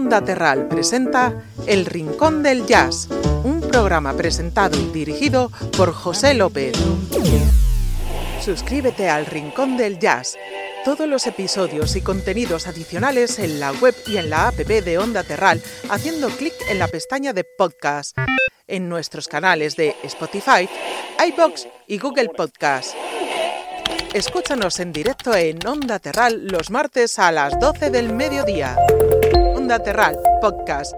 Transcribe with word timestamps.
Onda 0.00 0.24
Terral 0.24 0.66
presenta 0.66 1.44
El 1.66 1.84
Rincón 1.84 2.42
del 2.42 2.64
Jazz, 2.66 3.06
un 3.44 3.60
programa 3.60 4.14
presentado 4.14 4.80
y 4.80 4.86
dirigido 4.86 5.52
por 5.76 5.92
José 5.92 6.32
López. 6.32 6.72
Suscríbete 8.42 9.10
al 9.10 9.26
Rincón 9.26 9.76
del 9.76 9.98
Jazz. 9.98 10.38
Todos 10.86 11.06
los 11.06 11.26
episodios 11.26 11.96
y 11.96 12.00
contenidos 12.00 12.66
adicionales 12.66 13.38
en 13.38 13.60
la 13.60 13.72
web 13.72 13.94
y 14.06 14.16
en 14.16 14.30
la 14.30 14.48
app 14.48 14.54
de 14.54 14.98
Onda 14.98 15.22
Terral 15.22 15.62
haciendo 15.90 16.30
clic 16.30 16.54
en 16.70 16.78
la 16.78 16.88
pestaña 16.88 17.34
de 17.34 17.44
podcast 17.44 18.16
en 18.66 18.88
nuestros 18.88 19.28
canales 19.28 19.76
de 19.76 19.94
Spotify, 20.02 20.66
iBox 21.28 21.68
y 21.86 21.98
Google 21.98 22.30
Podcast. 22.30 22.94
Escúchanos 24.14 24.80
en 24.80 24.94
directo 24.94 25.36
en 25.36 25.58
Onda 25.66 25.98
Terral 25.98 26.46
los 26.46 26.70
martes 26.70 27.18
a 27.18 27.30
las 27.30 27.60
12 27.60 27.90
del 27.90 28.14
mediodía. 28.14 28.78
Onda 29.70 29.84
Terral, 29.84 30.18
podcast. 30.40 30.96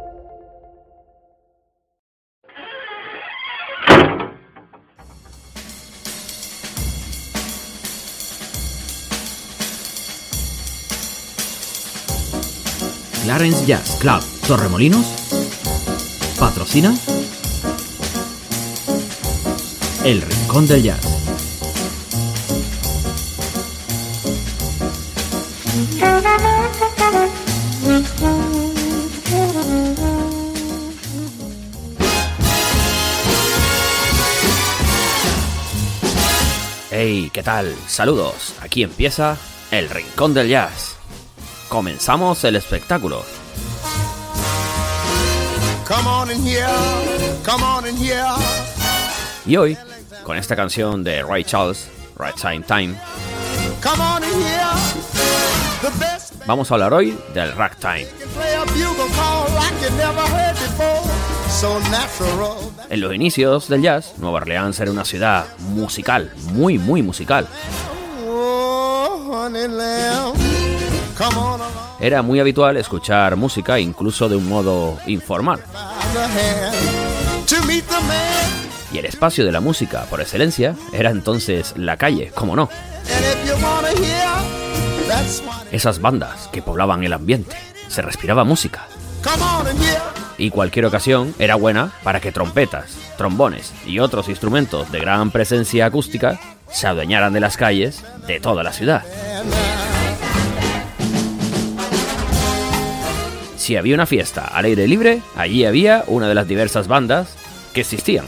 Clarence 13.24 13.66
Jazz 13.66 13.98
Club 14.00 14.22
Torremolinos 14.48 15.04
patrocina 16.40 16.94
El 20.02 20.22
Rincón 20.22 20.66
del 20.66 20.82
Jazz. 20.82 21.06
Hey, 37.04 37.30
¿qué 37.32 37.42
tal? 37.42 37.74
Saludos. 37.88 38.54
Aquí 38.60 38.84
empieza 38.84 39.36
El 39.72 39.90
Rincón 39.90 40.34
del 40.34 40.48
Jazz. 40.48 40.94
Comenzamos 41.68 42.44
el 42.44 42.54
espectáculo. 42.54 43.24
Y 49.44 49.56
hoy, 49.56 49.76
con 50.22 50.36
esta 50.36 50.54
canción 50.54 51.02
de 51.02 51.24
Ray 51.24 51.42
Charles, 51.42 51.88
Right 52.20 52.36
Time 52.36 52.60
Time, 52.60 52.94
vamos 56.46 56.70
a 56.70 56.74
hablar 56.74 56.94
hoy 56.94 57.18
del 57.34 57.52
ragtime. 57.56 58.06
En 62.90 63.00
los 63.00 63.14
inicios 63.14 63.68
del 63.68 63.82
jazz, 63.82 64.14
Nueva 64.18 64.38
Orleans 64.38 64.80
era 64.80 64.90
una 64.90 65.04
ciudad 65.04 65.46
musical, 65.58 66.32
muy, 66.52 66.78
muy 66.78 67.02
musical. 67.02 67.46
Era 72.00 72.22
muy 72.22 72.40
habitual 72.40 72.76
escuchar 72.76 73.36
música 73.36 73.78
incluso 73.78 74.28
de 74.28 74.36
un 74.36 74.48
modo 74.48 74.98
informal. 75.06 75.60
Y 78.92 78.98
el 78.98 79.06
espacio 79.06 79.44
de 79.44 79.52
la 79.52 79.60
música 79.60 80.04
por 80.10 80.20
excelencia 80.20 80.74
era 80.92 81.10
entonces 81.10 81.74
la 81.76 81.96
calle, 81.96 82.32
como 82.34 82.56
no. 82.56 82.68
Esas 85.70 86.00
bandas 86.00 86.48
que 86.52 86.60
poblaban 86.60 87.04
el 87.04 87.12
ambiente, 87.12 87.56
se 87.88 88.02
respiraba 88.02 88.42
música. 88.42 88.88
Y 90.38 90.50
cualquier 90.50 90.86
ocasión 90.86 91.34
era 91.38 91.54
buena 91.54 91.92
para 92.02 92.20
que 92.20 92.32
trompetas, 92.32 92.96
trombones 93.16 93.72
y 93.86 93.98
otros 93.98 94.28
instrumentos 94.28 94.90
de 94.90 95.00
gran 95.00 95.30
presencia 95.30 95.86
acústica 95.86 96.40
se 96.70 96.86
adueñaran 96.86 97.32
de 97.32 97.40
las 97.40 97.56
calles 97.56 98.04
de 98.26 98.40
toda 98.40 98.62
la 98.62 98.72
ciudad. 98.72 99.04
Si 103.56 103.76
había 103.76 103.94
una 103.94 104.06
fiesta 104.06 104.44
al 104.44 104.64
aire 104.64 104.88
libre, 104.88 105.20
allí 105.36 105.64
había 105.64 106.02
una 106.08 106.26
de 106.28 106.34
las 106.34 106.48
diversas 106.48 106.88
bandas 106.88 107.36
que 107.72 107.82
existían. 107.82 108.24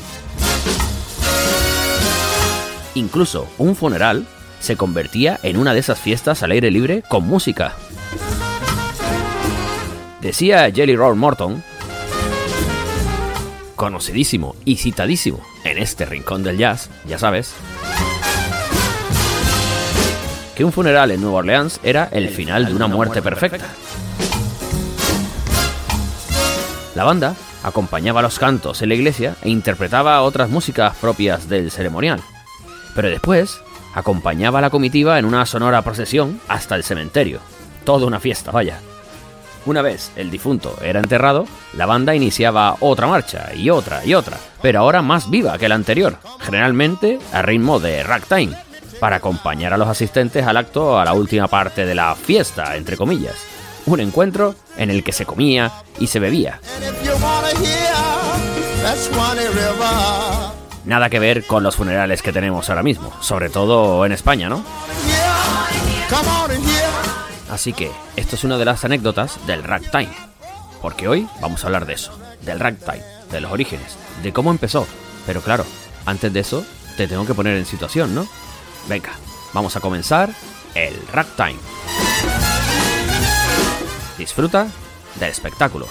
Incluso 2.94 3.48
un 3.58 3.74
funeral 3.74 4.26
se 4.60 4.76
convertía 4.76 5.40
en 5.42 5.56
una 5.56 5.74
de 5.74 5.80
esas 5.80 5.98
fiestas 5.98 6.42
al 6.42 6.52
aire 6.52 6.70
libre 6.70 7.02
con 7.08 7.26
música. 7.26 7.72
Decía 10.20 10.70
Jelly 10.72 10.94
Roll 10.96 11.16
Morton, 11.16 11.62
conocidísimo 13.84 14.56
y 14.64 14.76
citadísimo 14.76 15.40
en 15.62 15.76
este 15.76 16.06
rincón 16.06 16.42
del 16.42 16.56
jazz, 16.56 16.88
ya 17.06 17.18
sabes, 17.18 17.52
que 20.56 20.64
un 20.64 20.72
funeral 20.72 21.10
en 21.10 21.20
Nueva 21.20 21.40
Orleans 21.40 21.80
era 21.82 22.08
el 22.10 22.30
final 22.30 22.64
de 22.64 22.74
una 22.74 22.86
muerte 22.86 23.20
perfecta. 23.20 23.66
La 26.94 27.04
banda 27.04 27.34
acompañaba 27.62 28.22
los 28.22 28.38
cantos 28.38 28.80
en 28.80 28.88
la 28.88 28.94
iglesia 28.94 29.36
e 29.42 29.50
interpretaba 29.50 30.22
otras 30.22 30.48
músicas 30.48 30.96
propias 30.96 31.50
del 31.50 31.70
ceremonial. 31.70 32.22
Pero 32.94 33.10
después 33.10 33.60
acompañaba 33.94 34.60
a 34.60 34.62
la 34.62 34.70
comitiva 34.70 35.18
en 35.18 35.26
una 35.26 35.44
sonora 35.44 35.82
procesión 35.82 36.40
hasta 36.48 36.74
el 36.74 36.84
cementerio. 36.84 37.40
Toda 37.84 38.06
una 38.06 38.18
fiesta, 38.18 38.50
vaya. 38.50 38.80
Una 39.66 39.82
vez 39.82 40.10
el 40.16 40.30
difunto 40.30 40.76
era 40.82 41.00
enterrado, 41.00 41.46
la 41.72 41.86
banda 41.86 42.14
iniciaba 42.14 42.76
otra 42.80 43.06
marcha 43.06 43.50
y 43.54 43.70
otra 43.70 44.04
y 44.04 44.14
otra, 44.14 44.38
pero 44.60 44.80
ahora 44.80 45.02
más 45.02 45.30
viva 45.30 45.56
que 45.58 45.68
la 45.68 45.74
anterior, 45.74 46.18
generalmente 46.40 47.18
a 47.32 47.42
ritmo 47.42 47.80
de 47.80 48.02
ragtime, 48.02 48.56
para 49.00 49.16
acompañar 49.16 49.72
a 49.72 49.78
los 49.78 49.88
asistentes 49.88 50.46
al 50.46 50.56
acto 50.56 50.98
a 50.98 51.04
la 51.04 51.14
última 51.14 51.48
parte 51.48 51.86
de 51.86 51.94
la 51.94 52.14
fiesta, 52.14 52.76
entre 52.76 52.96
comillas 52.96 53.54
un 53.86 54.00
encuentro 54.00 54.54
en 54.76 54.90
el 54.90 55.04
que 55.04 55.12
se 55.12 55.26
comía 55.26 55.70
y 55.98 56.06
se 56.06 56.18
bebía. 56.18 56.60
Nada 60.84 61.08
que 61.08 61.18
ver 61.18 61.46
con 61.46 61.62
los 61.62 61.76
funerales 61.76 62.22
que 62.22 62.32
tenemos 62.32 62.68
ahora 62.68 62.82
mismo, 62.82 63.12
sobre 63.20 63.48
todo 63.48 64.04
en 64.04 64.12
España, 64.12 64.48
¿no? 64.48 64.62
Así 67.54 67.72
que 67.72 67.92
esto 68.16 68.34
es 68.34 68.42
una 68.42 68.58
de 68.58 68.64
las 68.64 68.84
anécdotas 68.84 69.38
del 69.46 69.62
ragtime, 69.62 70.12
porque 70.82 71.06
hoy 71.06 71.28
vamos 71.40 71.62
a 71.62 71.68
hablar 71.68 71.86
de 71.86 71.92
eso, 71.92 72.18
del 72.42 72.58
ragtime, 72.58 73.04
de 73.30 73.40
los 73.40 73.52
orígenes, 73.52 73.96
de 74.24 74.32
cómo 74.32 74.50
empezó. 74.50 74.88
Pero 75.24 75.40
claro, 75.40 75.64
antes 76.04 76.32
de 76.32 76.40
eso 76.40 76.66
te 76.96 77.06
tengo 77.06 77.24
que 77.24 77.32
poner 77.32 77.56
en 77.56 77.64
situación, 77.64 78.12
¿no? 78.12 78.26
Venga, 78.88 79.12
vamos 79.52 79.76
a 79.76 79.80
comenzar 79.80 80.30
el 80.74 81.00
ragtime. 81.12 81.60
Disfruta 84.18 84.66
del 85.20 85.30
espectáculo. 85.30 85.86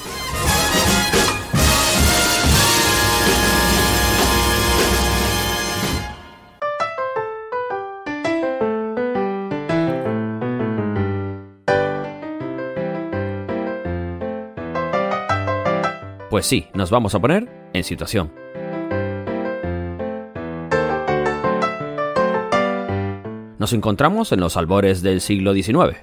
Pues 16.34 16.48
sí, 16.48 16.66
nos 16.74 16.90
vamos 16.90 17.14
a 17.14 17.20
poner 17.20 17.48
en 17.74 17.84
situación. 17.84 18.34
Nos 23.60 23.72
encontramos 23.72 24.32
en 24.32 24.40
los 24.40 24.58
albores 24.58 25.04
del 25.04 25.22
siglo 25.22 25.54
XIX 25.54 25.96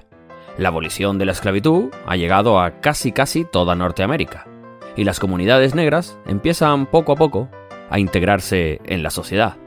la 0.57 0.69
abolición 0.69 1.17
de 1.17 1.25
la 1.25 1.33
esclavitud 1.33 1.89
ha 2.07 2.15
llegado 2.15 2.61
a 2.61 2.79
casi 2.79 3.11
casi 3.11 3.43
toda 3.43 3.75
Norteamérica, 3.75 4.47
y 4.95 5.03
las 5.03 5.19
comunidades 5.19 5.75
negras 5.75 6.17
empiezan 6.25 6.85
poco 6.85 7.11
a 7.11 7.15
poco 7.17 7.49
a 7.89 7.99
integrarse 7.99 8.79
en 8.85 9.03
la 9.03 9.09
sociedad. 9.09 9.57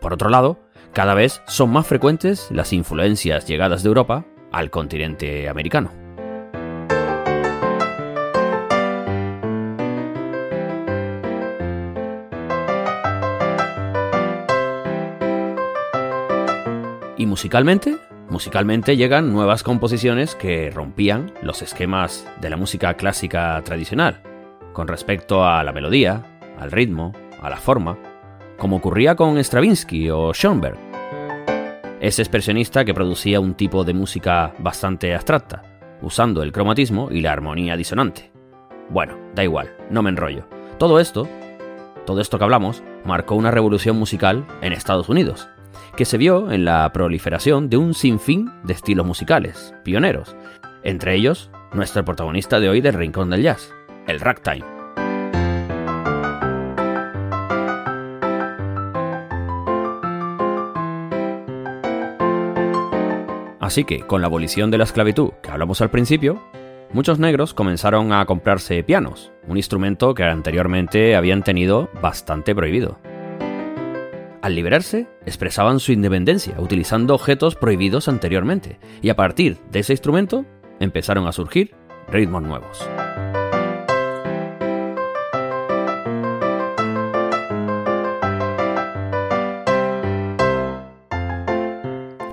Por 0.00 0.14
otro 0.14 0.30
lado, 0.30 0.58
cada 0.92 1.14
vez 1.14 1.42
son 1.46 1.70
más 1.70 1.86
frecuentes 1.86 2.48
las 2.50 2.72
influencias 2.72 3.46
llegadas 3.46 3.84
de 3.84 3.88
Europa 3.88 4.24
al 4.50 4.70
continente 4.70 5.48
americano. 5.48 6.07
Musicalmente, 17.38 17.96
Musicalmente 18.30 18.96
llegan 18.96 19.32
nuevas 19.32 19.62
composiciones 19.62 20.34
que 20.34 20.70
rompían 20.70 21.32
los 21.40 21.62
esquemas 21.62 22.28
de 22.40 22.50
la 22.50 22.56
música 22.56 22.92
clásica 22.94 23.62
tradicional, 23.64 24.20
con 24.72 24.88
respecto 24.88 25.46
a 25.46 25.62
la 25.62 25.72
melodía, 25.72 26.24
al 26.58 26.72
ritmo, 26.72 27.14
a 27.40 27.48
la 27.48 27.56
forma, 27.56 27.96
como 28.58 28.76
ocurría 28.78 29.14
con 29.14 29.42
Stravinsky 29.42 30.10
o 30.10 30.34
Schoenberg. 30.34 30.76
Ese 32.00 32.20
expresionista 32.20 32.84
que 32.84 32.92
producía 32.92 33.38
un 33.38 33.54
tipo 33.54 33.84
de 33.84 33.94
música 33.94 34.52
bastante 34.58 35.14
abstracta, 35.14 35.62
usando 36.02 36.42
el 36.42 36.50
cromatismo 36.50 37.08
y 37.12 37.20
la 37.20 37.32
armonía 37.32 37.76
disonante. 37.76 38.32
Bueno, 38.90 39.16
da 39.36 39.44
igual, 39.44 39.74
no 39.90 40.02
me 40.02 40.10
enrollo. 40.10 40.48
Todo 40.76 40.98
esto, 40.98 41.28
todo 42.04 42.20
esto 42.20 42.36
que 42.36 42.44
hablamos, 42.44 42.82
marcó 43.04 43.36
una 43.36 43.52
revolución 43.52 43.96
musical 43.96 44.44
en 44.60 44.72
Estados 44.72 45.08
Unidos, 45.08 45.48
que 45.98 46.04
se 46.04 46.16
vio 46.16 46.52
en 46.52 46.64
la 46.64 46.92
proliferación 46.92 47.68
de 47.68 47.76
un 47.76 47.92
sinfín 47.92 48.52
de 48.62 48.72
estilos 48.72 49.04
musicales, 49.04 49.74
pioneros, 49.82 50.36
entre 50.84 51.16
ellos 51.16 51.50
nuestro 51.72 52.04
protagonista 52.04 52.60
de 52.60 52.68
hoy 52.68 52.80
del 52.80 52.94
Rincón 52.94 53.30
del 53.30 53.42
Jazz, 53.42 53.74
el 54.06 54.20
ragtime. 54.20 54.64
Así 63.58 63.82
que, 63.82 64.02
con 64.06 64.20
la 64.20 64.28
abolición 64.28 64.70
de 64.70 64.78
la 64.78 64.84
esclavitud 64.84 65.30
que 65.42 65.50
hablamos 65.50 65.80
al 65.80 65.90
principio, 65.90 66.40
muchos 66.92 67.18
negros 67.18 67.54
comenzaron 67.54 68.12
a 68.12 68.24
comprarse 68.24 68.84
pianos, 68.84 69.32
un 69.48 69.56
instrumento 69.56 70.14
que 70.14 70.22
anteriormente 70.22 71.16
habían 71.16 71.42
tenido 71.42 71.90
bastante 72.00 72.54
prohibido. 72.54 73.00
Al 74.40 74.54
liberarse, 74.54 75.08
expresaban 75.26 75.80
su 75.80 75.90
independencia 75.90 76.54
utilizando 76.60 77.14
objetos 77.14 77.56
prohibidos 77.56 78.06
anteriormente, 78.06 78.78
y 79.02 79.08
a 79.08 79.16
partir 79.16 79.58
de 79.72 79.80
ese 79.80 79.94
instrumento 79.94 80.46
empezaron 80.78 81.26
a 81.26 81.32
surgir 81.32 81.74
ritmos 82.08 82.44
nuevos. 82.44 82.88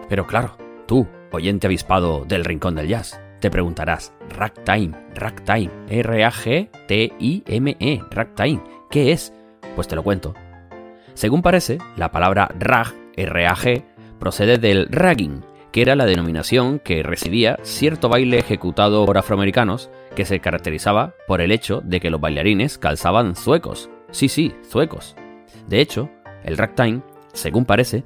Pero 0.07 0.27
claro, 0.27 0.55
tú, 0.85 1.07
oyente 1.31 1.65
avispado 1.65 2.23
del 2.25 2.45
rincón 2.45 2.75
del 2.75 2.87
jazz, 2.87 3.19
te 3.41 3.49
preguntarás, 3.49 4.13
ragtime, 4.29 4.91
ragtime, 5.15 5.71
R-A-G-T-I-M-E, 5.89 6.43
ragtime, 8.11 8.61
¿qué 8.91 9.11
es? 9.11 9.33
Pues 9.75 9.87
te 9.87 9.95
lo 9.95 10.03
cuento. 10.03 10.35
Según 11.15 11.41
parece, 11.41 11.79
la 11.95 12.11
palabra 12.11 12.49
rag, 12.59 12.93
R-A-G, 13.15 13.83
procede 14.19 14.57
del 14.57 14.87
ragging, 14.91 15.43
que 15.71 15.81
era 15.81 15.95
la 15.95 16.05
denominación 16.05 16.79
que 16.79 17.03
recibía 17.03 17.57
cierto 17.63 18.09
baile 18.09 18.37
ejecutado 18.37 19.05
por 19.05 19.17
afroamericanos 19.17 19.89
que 20.15 20.25
se 20.25 20.39
caracterizaba 20.39 21.13
por 21.27 21.41
el 21.41 21.51
hecho 21.51 21.81
de 21.85 21.99
que 21.99 22.09
los 22.09 22.19
bailarines 22.19 22.77
calzaban 22.77 23.35
zuecos. 23.35 23.89
Sí, 24.11 24.27
sí, 24.27 24.53
zuecos. 24.69 25.15
De 25.67 25.79
hecho, 25.79 26.09
el 26.43 26.57
ragtime, 26.57 27.01
según 27.33 27.65
parece, 27.65 28.03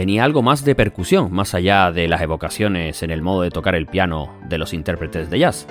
tenía 0.00 0.24
algo 0.24 0.40
más 0.40 0.64
de 0.64 0.74
percusión, 0.74 1.30
más 1.30 1.52
allá 1.52 1.92
de 1.92 2.08
las 2.08 2.22
evocaciones 2.22 3.02
en 3.02 3.10
el 3.10 3.20
modo 3.20 3.42
de 3.42 3.50
tocar 3.50 3.74
el 3.74 3.84
piano 3.84 4.34
de 4.48 4.56
los 4.56 4.72
intérpretes 4.72 5.28
de 5.28 5.38
jazz. 5.38 5.66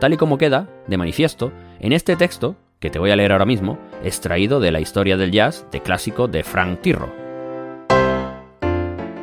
Tal 0.00 0.12
y 0.12 0.16
como 0.16 0.38
queda, 0.38 0.68
de 0.88 0.96
manifiesto, 0.96 1.52
en 1.78 1.92
este 1.92 2.16
texto 2.16 2.56
que 2.80 2.90
te 2.90 2.98
voy 2.98 3.12
a 3.12 3.16
leer 3.16 3.30
ahora 3.30 3.44
mismo, 3.44 3.78
extraído 4.02 4.58
de 4.58 4.72
la 4.72 4.80
historia 4.80 5.16
del 5.16 5.30
jazz 5.30 5.68
de 5.70 5.80
clásico 5.82 6.26
de 6.26 6.42
Frank 6.42 6.80
Tirro, 6.80 7.14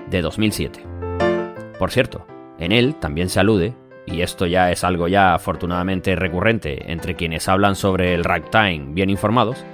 de 0.10 0.22
2007. 0.22 0.82
Por 1.78 1.92
cierto, 1.92 2.26
en 2.58 2.72
él 2.72 2.96
también 2.96 3.28
se 3.28 3.42
alude, 3.42 3.76
y 4.06 4.22
esto 4.22 4.46
ya 4.46 4.72
es 4.72 4.86
algo 4.86 5.10
ya 5.10 5.34
afortunadamente 5.34 6.16
recurrente 6.16 6.90
entre 6.90 7.18
quienes 7.18 7.50
hablan 7.50 7.76
sobre 7.76 8.14
el 8.14 8.24
ragtime 8.24 8.94
bien 8.94 9.10
informados, 9.10 9.66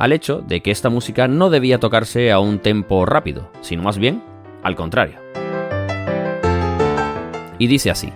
al 0.00 0.12
hecho 0.12 0.40
de 0.40 0.62
que 0.62 0.70
esta 0.70 0.88
música 0.88 1.28
no 1.28 1.50
debía 1.50 1.78
tocarse 1.78 2.32
a 2.32 2.40
un 2.40 2.58
tempo 2.58 3.04
rápido, 3.04 3.50
sino 3.60 3.82
más 3.82 3.98
bien 3.98 4.22
al 4.62 4.74
contrario. 4.74 5.18
Y 7.58 7.66
dice 7.66 7.90
así. 7.90 8.10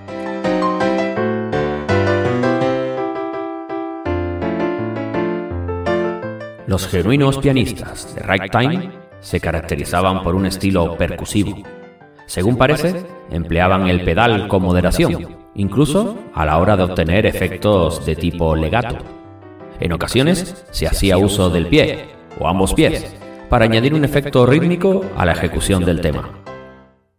Los 6.66 6.88
genuinos 6.88 7.36
pianistas 7.36 8.14
de 8.14 8.22
ragtime 8.22 8.90
se 9.20 9.38
caracterizaban 9.38 10.22
por 10.22 10.34
un 10.34 10.46
estilo 10.46 10.96
percusivo. 10.96 11.58
Según 12.24 12.56
parece, 12.56 13.04
empleaban 13.30 13.88
el 13.88 14.02
pedal 14.02 14.48
con 14.48 14.62
moderación, 14.62 15.36
incluso 15.54 16.16
a 16.32 16.46
la 16.46 16.56
hora 16.56 16.78
de 16.78 16.84
obtener 16.84 17.26
efectos 17.26 18.06
de 18.06 18.16
tipo 18.16 18.56
legato. 18.56 19.23
En 19.80 19.92
ocasiones 19.92 20.64
se 20.70 20.86
hacía 20.86 21.18
uso 21.18 21.50
del 21.50 21.66
pie, 21.66 22.06
o 22.38 22.48
ambos 22.48 22.74
pies, 22.74 23.14
para 23.48 23.64
añadir 23.64 23.94
un 23.94 24.04
efecto 24.04 24.46
rítmico 24.46 25.04
a 25.16 25.24
la 25.24 25.32
ejecución 25.32 25.84
del 25.84 26.00
tema. 26.00 26.28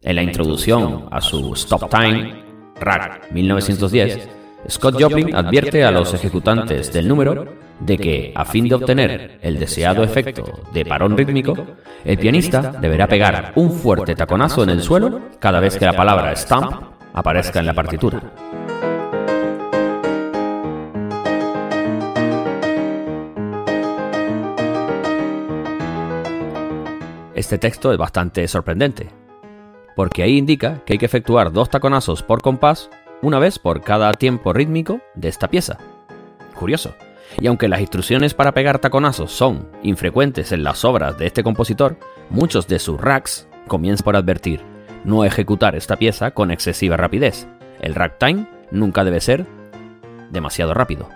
En 0.01 0.15
la 0.15 0.23
introducción 0.23 1.07
a 1.11 1.21
su 1.21 1.53
Stop 1.53 1.89
Time, 1.89 2.43
Rag 2.79 3.31
1910, 3.31 4.29
Scott 4.69 5.01
Joplin 5.01 5.35
advierte 5.35 5.83
a 5.83 5.91
los 5.91 6.13
ejecutantes 6.13 6.91
del 6.91 7.07
número 7.07 7.45
de 7.79 7.97
que, 7.97 8.31
a 8.35 8.45
fin 8.45 8.67
de 8.67 8.75
obtener 8.75 9.39
el 9.41 9.59
deseado 9.59 10.03
efecto 10.03 10.61
de 10.73 10.85
parón 10.85 11.17
rítmico, 11.17 11.55
el 12.03 12.17
pianista 12.17 12.73
deberá 12.79 13.07
pegar 13.07 13.51
un 13.55 13.71
fuerte 13.71 14.15
taconazo 14.15 14.63
en 14.63 14.69
el 14.69 14.81
suelo 14.81 15.21
cada 15.39 15.59
vez 15.59 15.77
que 15.77 15.85
la 15.85 15.93
palabra 15.93 16.35
stamp 16.35 16.71
aparezca 17.13 17.59
en 17.59 17.65
la 17.65 17.73
partitura. 17.73 18.21
Este 27.35 27.57
texto 27.57 27.91
es 27.91 27.97
bastante 27.97 28.47
sorprendente, 28.47 29.09
porque 29.95 30.23
ahí 30.23 30.37
indica 30.37 30.81
que 30.85 30.93
hay 30.93 30.99
que 30.99 31.05
efectuar 31.05 31.51
dos 31.51 31.69
taconazos 31.69 32.23
por 32.23 32.41
compás 32.41 32.89
una 33.21 33.39
vez 33.39 33.59
por 33.59 33.81
cada 33.81 34.13
tiempo 34.13 34.53
rítmico 34.53 35.01
de 35.15 35.27
esta 35.27 35.49
pieza. 35.49 35.77
Curioso. 36.57 36.95
Y 37.39 37.47
aunque 37.47 37.67
las 37.67 37.81
instrucciones 37.81 38.33
para 38.33 38.53
pegar 38.53 38.79
taconazos 38.79 39.31
son 39.31 39.67
infrecuentes 39.83 40.53
en 40.53 40.63
las 40.63 40.85
obras 40.85 41.17
de 41.17 41.27
este 41.27 41.43
compositor, 41.43 41.97
muchos 42.29 42.67
de 42.67 42.79
sus 42.79 43.01
racks 43.01 43.49
comienzan 43.67 44.05
por 44.05 44.15
advertir 44.15 44.61
no 45.03 45.25
ejecutar 45.25 45.75
esta 45.75 45.97
pieza 45.97 46.31
con 46.31 46.51
excesiva 46.51 46.95
rapidez. 46.95 47.47
El 47.81 47.95
ragtime 47.95 48.47
nunca 48.71 49.03
debe 49.03 49.19
ser 49.19 49.45
demasiado 50.31 50.73
rápido. 50.73 51.09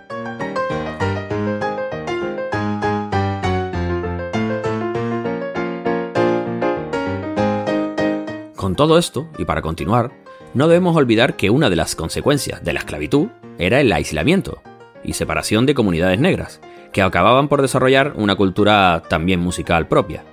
Con 8.60 8.76
todo 8.76 8.98
esto, 8.98 9.26
y 9.38 9.46
para 9.46 9.62
continuar, 9.62 10.12
no 10.52 10.68
debemos 10.68 10.94
olvidar 10.94 11.34
que 11.34 11.48
una 11.48 11.70
de 11.70 11.76
las 11.76 11.94
consecuencias 11.94 12.62
de 12.62 12.74
la 12.74 12.80
esclavitud 12.80 13.28
era 13.56 13.80
el 13.80 13.90
aislamiento 13.90 14.60
y 15.02 15.14
separación 15.14 15.64
de 15.64 15.72
comunidades 15.72 16.20
negras, 16.20 16.60
que 16.92 17.00
acababan 17.00 17.48
por 17.48 17.62
desarrollar 17.62 18.12
una 18.16 18.36
cultura 18.36 19.02
también 19.08 19.40
musical 19.40 19.88
propia. 19.88 20.24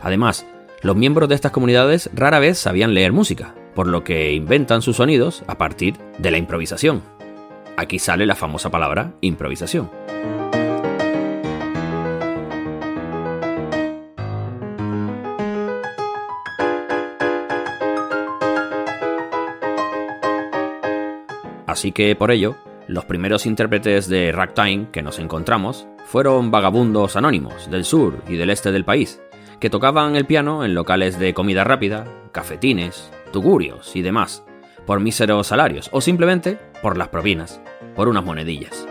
Además, 0.00 0.46
los 0.80 0.96
miembros 0.96 1.28
de 1.28 1.34
estas 1.34 1.52
comunidades 1.52 2.08
rara 2.14 2.38
vez 2.38 2.56
sabían 2.56 2.94
leer 2.94 3.12
música, 3.12 3.54
por 3.74 3.86
lo 3.86 4.02
que 4.02 4.32
inventan 4.32 4.80
sus 4.80 4.96
sonidos 4.96 5.44
a 5.46 5.58
partir 5.58 5.98
de 6.16 6.30
la 6.30 6.38
improvisación. 6.38 7.02
Aquí 7.76 7.98
sale 7.98 8.24
la 8.24 8.34
famosa 8.34 8.70
palabra 8.70 9.12
improvisación. 9.20 9.90
Así 21.72 21.90
que 21.90 22.14
por 22.14 22.30
ello, 22.30 22.56
los 22.86 23.06
primeros 23.06 23.46
intérpretes 23.46 24.06
de 24.06 24.30
ragtime 24.30 24.88
que 24.92 25.00
nos 25.00 25.18
encontramos 25.18 25.88
fueron 26.04 26.50
vagabundos 26.50 27.16
anónimos 27.16 27.70
del 27.70 27.86
sur 27.86 28.22
y 28.28 28.36
del 28.36 28.50
este 28.50 28.72
del 28.72 28.84
país, 28.84 29.22
que 29.58 29.70
tocaban 29.70 30.14
el 30.14 30.26
piano 30.26 30.66
en 30.66 30.74
locales 30.74 31.18
de 31.18 31.32
comida 31.32 31.64
rápida, 31.64 32.04
cafetines, 32.30 33.10
tugurios 33.32 33.96
y 33.96 34.02
demás, 34.02 34.44
por 34.84 35.00
míseros 35.00 35.46
salarios 35.46 35.88
o 35.92 36.02
simplemente 36.02 36.58
por 36.82 36.98
las 36.98 37.08
propinas, 37.08 37.62
por 37.96 38.06
unas 38.06 38.22
monedillas. 38.22 38.86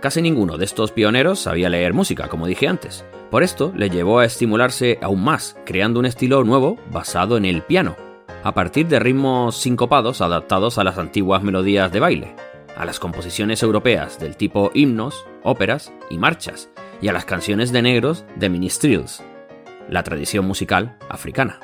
Casi 0.00 0.20
ninguno 0.20 0.58
de 0.58 0.64
estos 0.64 0.90
pioneros 0.90 1.38
sabía 1.38 1.68
leer 1.68 1.94
música, 1.94 2.26
como 2.26 2.48
dije 2.48 2.66
antes. 2.66 3.04
Por 3.30 3.44
esto 3.44 3.72
le 3.76 3.88
llevó 3.88 4.18
a 4.18 4.24
estimularse 4.24 4.98
aún 5.00 5.22
más, 5.22 5.56
creando 5.64 6.00
un 6.00 6.06
estilo 6.06 6.42
nuevo 6.42 6.76
basado 6.90 7.36
en 7.36 7.44
el 7.44 7.62
piano, 7.62 7.96
a 8.46 8.54
partir 8.54 8.86
de 8.86 9.00
ritmos 9.00 9.56
sincopados 9.56 10.20
adaptados 10.20 10.78
a 10.78 10.84
las 10.84 10.98
antiguas 10.98 11.42
melodías 11.42 11.90
de 11.90 11.98
baile, 11.98 12.36
a 12.76 12.84
las 12.84 13.00
composiciones 13.00 13.60
europeas 13.60 14.20
del 14.20 14.36
tipo 14.36 14.70
himnos, 14.72 15.26
óperas 15.42 15.92
y 16.10 16.18
marchas, 16.18 16.70
y 17.02 17.08
a 17.08 17.12
las 17.12 17.24
canciones 17.24 17.72
de 17.72 17.82
negros 17.82 18.24
de 18.36 18.48
ministrills, 18.48 19.20
la 19.88 20.04
tradición 20.04 20.46
musical 20.46 20.96
africana. 21.08 21.58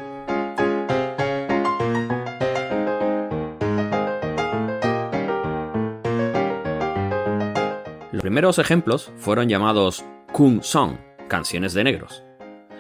Los 8.11 8.23
primeros 8.23 8.59
ejemplos 8.59 9.13
fueron 9.19 9.49
llamados 9.49 10.05
Kung 10.33 10.65
Song, 10.65 10.97
canciones 11.29 11.75
de 11.75 11.85
negros. 11.85 12.25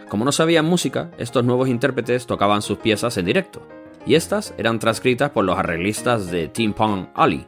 Como 0.08 0.24
no 0.24 0.32
sabían 0.32 0.66
música, 0.66 1.12
estos 1.18 1.44
nuevos 1.44 1.68
intérpretes 1.68 2.26
tocaban 2.26 2.62
sus 2.62 2.78
piezas 2.78 3.16
en 3.16 3.26
directo, 3.26 3.66
y 4.06 4.14
estas 4.14 4.54
eran 4.58 4.78
transcritas 4.78 5.30
por 5.30 5.44
los 5.44 5.58
arreglistas 5.58 6.30
de 6.30 6.48
Tim 6.48 6.72
Pong 6.72 7.06
Ali, 7.14 7.44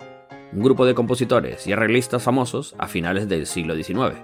un 0.52 0.62
grupo 0.62 0.86
de 0.86 0.94
compositores 0.94 1.66
y 1.66 1.72
arreglistas 1.72 2.22
famosos 2.22 2.74
a 2.78 2.86
finales 2.86 3.28
del 3.28 3.46
siglo 3.46 3.74
XIX. 3.74 4.16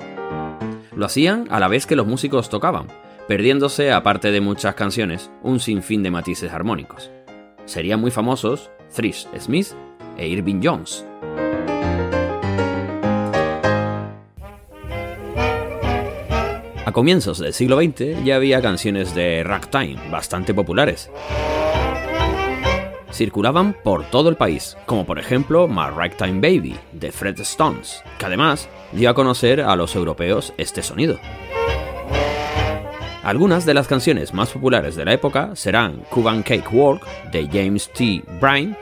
Lo 0.95 1.07
hacían 1.07 1.47
a 1.51 1.61
la 1.61 1.69
vez 1.69 1.87
que 1.87 1.97
los 1.97 2.07
músicos 2.07 2.51
tocaban, 2.51 2.87
perdiéndose, 3.27 3.93
aparte 3.93 4.31
de 4.31 4.41
muchas 4.41 4.75
canciones, 4.75 5.31
un 5.43 5.61
sinfín 5.61 6.03
de 6.03 6.11
matices 6.11 6.53
armónicos. 6.53 7.11
Serían 7.65 8.01
muy 8.01 8.11
famosos 8.11 8.71
Thrish 8.95 9.27
Smith 9.39 9.69
e 10.17 10.29
Irving 10.29 10.61
Jones. 10.63 11.05
A 16.85 16.93
comienzos 16.93 17.39
del 17.39 17.53
siglo 17.53 17.81
XX 17.81 18.25
ya 18.25 18.35
había 18.35 18.61
canciones 18.61 19.15
de 19.15 19.45
ragtime 19.45 20.11
bastante 20.11 20.53
populares. 20.53 21.09
Circulaban 23.13 23.77
por 23.83 24.05
todo 24.05 24.29
el 24.29 24.37
país, 24.37 24.77
como 24.87 25.05
por 25.05 25.19
ejemplo 25.19 25.67
My 25.69 25.91
Ragtime 25.95 26.41
Baby 26.41 26.77
de 26.93 27.13
Fred 27.13 27.41
Stones, 27.41 28.03
que 28.19 28.27
además 28.27 28.69
dio 28.93 29.11
a 29.11 29.15
conocer 29.15 29.61
a 29.61 29.77
los 29.77 29.95
europeos 29.97 30.53
este 30.57 30.83
sonido. 30.83 31.19
Algunas 33.23 33.67
de 33.67 33.75
las 33.75 33.87
canciones 33.87 34.33
más 34.33 34.51
populares 34.51 34.97
de 34.97 35.05
la 35.05 35.13
época 35.13 35.55
serán 35.55 36.03
Cuban 36.09 36.43
Cake 36.43 36.73
Walk 36.73 37.07
de 37.31 37.47
James 37.47 37.91
T. 37.93 38.23
Bryan 38.41 38.77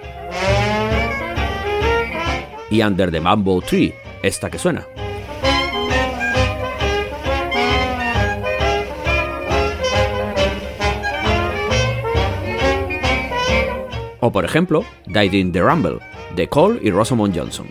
y 2.71 2.83
Under 2.83 3.11
the 3.11 3.21
Mambo 3.21 3.61
Tree, 3.61 3.95
esta 4.23 4.49
que 4.49 4.59
suena. 4.59 4.87
O 14.29 14.31
por 14.31 14.45
ejemplo, 14.45 14.85
in 15.07 15.53
the 15.53 15.63
Rumble, 15.63 16.01
de 16.37 16.51
Cole 16.51 16.81
y 16.83 16.91
Rosamond 16.91 17.35
Johnson. 17.35 17.67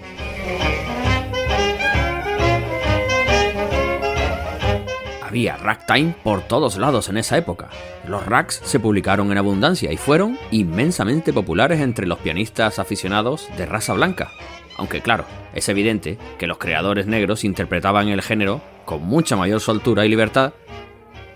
Había 5.22 5.58
ragtime 5.58 6.16
por 6.24 6.42
todos 6.42 6.78
lados 6.78 7.10
en 7.10 7.18
esa 7.18 7.38
época. 7.38 7.70
Los 8.08 8.26
rags 8.26 8.60
se 8.64 8.80
publicaron 8.80 9.32
en 9.32 9.38
abundancia 9.38 9.92
y 9.92 9.98
fueron 9.98 10.40
inmensamente 10.50 11.32
populares 11.32 11.80
entre 11.80 12.08
los 12.08 12.18
pianistas 12.18 12.80
aficionados 12.80 13.48
de 13.56 13.68
raza 13.68 13.94
blanca. 13.94 14.32
Aunque 14.78 15.02
claro, 15.02 15.26
es 15.54 15.70
evidente 15.70 16.18
que 16.40 16.48
los 16.48 16.58
creadores 16.58 17.06
negros 17.06 17.44
interpretaban 17.44 18.08
el 18.08 18.24
género 18.24 18.62
con 18.86 19.04
mucha 19.04 19.36
mayor 19.36 19.60
soltura 19.60 20.08
y 20.08 20.10
libertad 20.10 20.54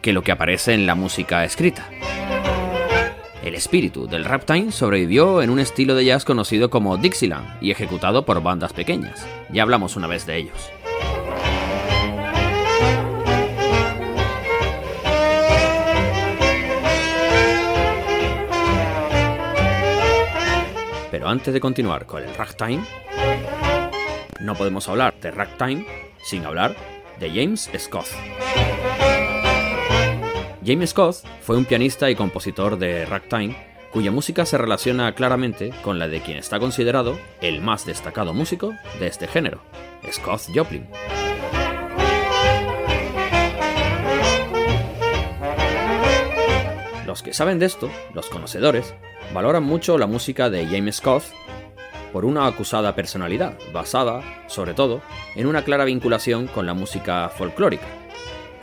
que 0.02 0.14
lo 0.14 0.24
que 0.24 0.32
aparece 0.32 0.74
en 0.74 0.88
la 0.88 0.96
música 0.96 1.46
escrita. 1.46 1.88
El 3.44 3.56
espíritu 3.56 4.08
del 4.08 4.24
ragtime 4.24 4.72
sobrevivió 4.72 5.42
en 5.42 5.50
un 5.50 5.60
estilo 5.60 5.96
de 5.96 6.06
jazz 6.06 6.26
conocido 6.26 6.70
como 6.70 6.98
Dixieland 6.98 7.58
y 7.60 7.72
ejecutado 7.72 8.24
por 8.24 8.42
bandas 8.44 8.72
pequeñas. 8.72 9.26
Ya 9.52 9.64
hablamos 9.64 9.96
una 9.96 10.06
vez 10.06 10.28
de 10.28 10.38
ellos. 10.38 10.70
Pero 21.10 21.28
antes 21.28 21.52
de 21.52 21.60
continuar 21.60 22.06
con 22.06 22.24
el 22.24 22.34
ragtime, 22.36 22.86
no 24.40 24.54
podemos 24.54 24.88
hablar 24.88 25.16
de 25.20 25.32
ragtime 25.32 25.86
sin 26.24 26.46
hablar 26.46 26.76
de 27.20 27.30
James 27.30 27.70
Scott. 27.78 28.08
James 30.64 30.92
Scott 30.92 31.16
fue 31.42 31.58
un 31.58 31.66
pianista 31.66 32.12
y 32.12 32.16
compositor 32.16 32.78
de 32.78 33.06
ragtime 33.08 33.56
cuya 33.92 34.12
música 34.12 34.46
se 34.46 34.60
relaciona 34.60 35.14
claramente 35.16 35.74
con 35.82 35.98
la 35.98 36.08
de 36.08 36.22
quien 36.22 36.38
está 36.38 36.60
considerado 36.60 37.18
el 37.42 37.62
más 37.62 37.86
destacado 37.86 38.34
músico 38.34 38.72
de 39.00 39.08
este 39.08 39.28
género, 39.28 39.62
Scott 40.12 40.42
Joplin. 40.54 40.88
Los 47.08 47.24
que 47.24 47.34
saben 47.34 47.58
de 47.58 47.66
esto, 47.66 47.90
los 48.14 48.28
conocedores, 48.28 48.94
valoran 49.34 49.64
mucho 49.64 49.98
la 49.98 50.06
música 50.06 50.52
de 50.52 50.68
James 50.68 50.98
Scott 50.98 51.24
por 52.14 52.24
una 52.24 52.46
acusada 52.46 52.96
personalidad, 52.96 53.58
basada, 53.74 54.46
sobre 54.48 54.76
todo, 54.76 55.02
en 55.36 55.48
una 55.48 55.64
clara 55.64 55.86
vinculación 55.86 56.46
con 56.48 56.68
la 56.68 56.76
música 56.76 57.30
folclórica. 57.30 57.88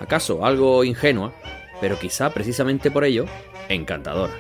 Acaso 0.01 0.47
algo 0.47 0.85
ingenua, 0.85 1.33
pero 1.81 1.99
quizá 1.99 2.31
precisamente 2.31 2.91
por 2.91 3.05
ello, 3.05 3.27
encantadora. 3.69 4.33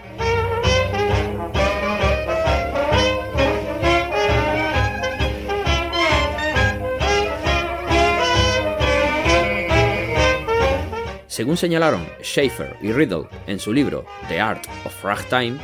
Según 11.38 11.56
señalaron 11.56 12.04
Schaeffer 12.20 12.74
y 12.82 12.90
Riddle 12.90 13.28
en 13.46 13.60
su 13.60 13.72
libro 13.72 14.04
The 14.26 14.40
Art 14.40 14.66
of 14.84 15.04
Ragtime, 15.04 15.56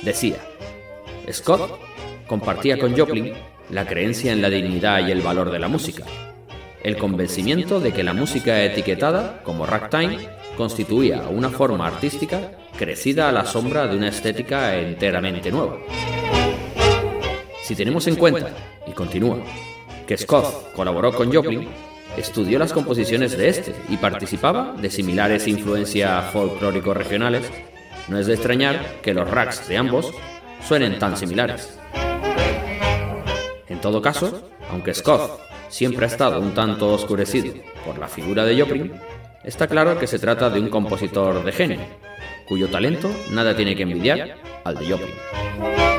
decía, 0.00 0.38
Scott 1.30 1.78
compartía 2.26 2.78
con 2.78 2.96
Joplin 2.96 3.34
la 3.68 3.84
creencia 3.86 4.32
en 4.32 4.40
la 4.40 4.48
dignidad 4.48 5.06
y 5.06 5.10
el 5.10 5.20
valor 5.20 5.50
de 5.50 5.58
la 5.58 5.68
música, 5.68 6.04
el 6.82 6.96
convencimiento 6.96 7.80
de 7.80 7.92
que 7.92 8.02
la 8.02 8.14
música 8.14 8.64
etiquetada 8.64 9.42
como 9.42 9.66
ragtime 9.66 10.26
constituía 10.56 11.28
una 11.28 11.50
forma 11.50 11.86
artística 11.86 12.50
crecida 12.76 13.28
a 13.28 13.32
la 13.32 13.44
sombra 13.44 13.86
de 13.86 13.96
una 13.96 14.08
estética 14.08 14.76
enteramente 14.76 15.50
nueva. 15.50 15.76
Si 17.62 17.74
tenemos 17.74 18.06
en 18.06 18.16
cuenta, 18.16 18.50
y 18.86 18.92
continúa, 18.92 19.38
que 20.06 20.16
Scott 20.16 20.72
colaboró 20.74 21.12
con 21.12 21.32
Joplin, 21.32 21.68
estudió 22.16 22.58
las 22.58 22.72
composiciones 22.72 23.36
de 23.36 23.48
este 23.48 23.74
y 23.88 23.96
participaba 23.96 24.74
de 24.80 24.90
similares 24.90 25.46
influencias 25.46 26.32
folclórico-regionales, 26.32 27.50
no 28.08 28.18
es 28.18 28.26
de 28.26 28.34
extrañar 28.34 29.00
que 29.02 29.14
los 29.14 29.28
rags 29.28 29.68
de 29.68 29.76
ambos 29.76 30.12
suenen 30.66 30.98
tan 30.98 31.16
similares. 31.16 31.76
En 33.68 33.80
todo 33.80 34.00
caso, 34.00 34.48
aunque 34.70 34.94
Scott 34.94 35.40
siempre 35.68 36.06
ha 36.06 36.08
estado 36.08 36.40
un 36.40 36.54
tanto 36.54 36.92
oscurecido 36.92 37.52
por 37.84 37.98
la 37.98 38.08
figura 38.08 38.44
de 38.44 38.60
Joplin, 38.60 38.92
está 39.46 39.68
claro 39.68 39.98
que 39.98 40.06
se 40.06 40.18
trata 40.18 40.50
de 40.50 40.60
un 40.60 40.68
compositor 40.68 41.42
de 41.44 41.52
genio, 41.52 41.80
cuyo 42.46 42.68
talento 42.68 43.08
nada 43.30 43.56
tiene 43.56 43.74
que 43.74 43.84
envidiar 43.84 44.36
al 44.64 44.74
de 44.76 44.90
Joplin. 44.90 45.95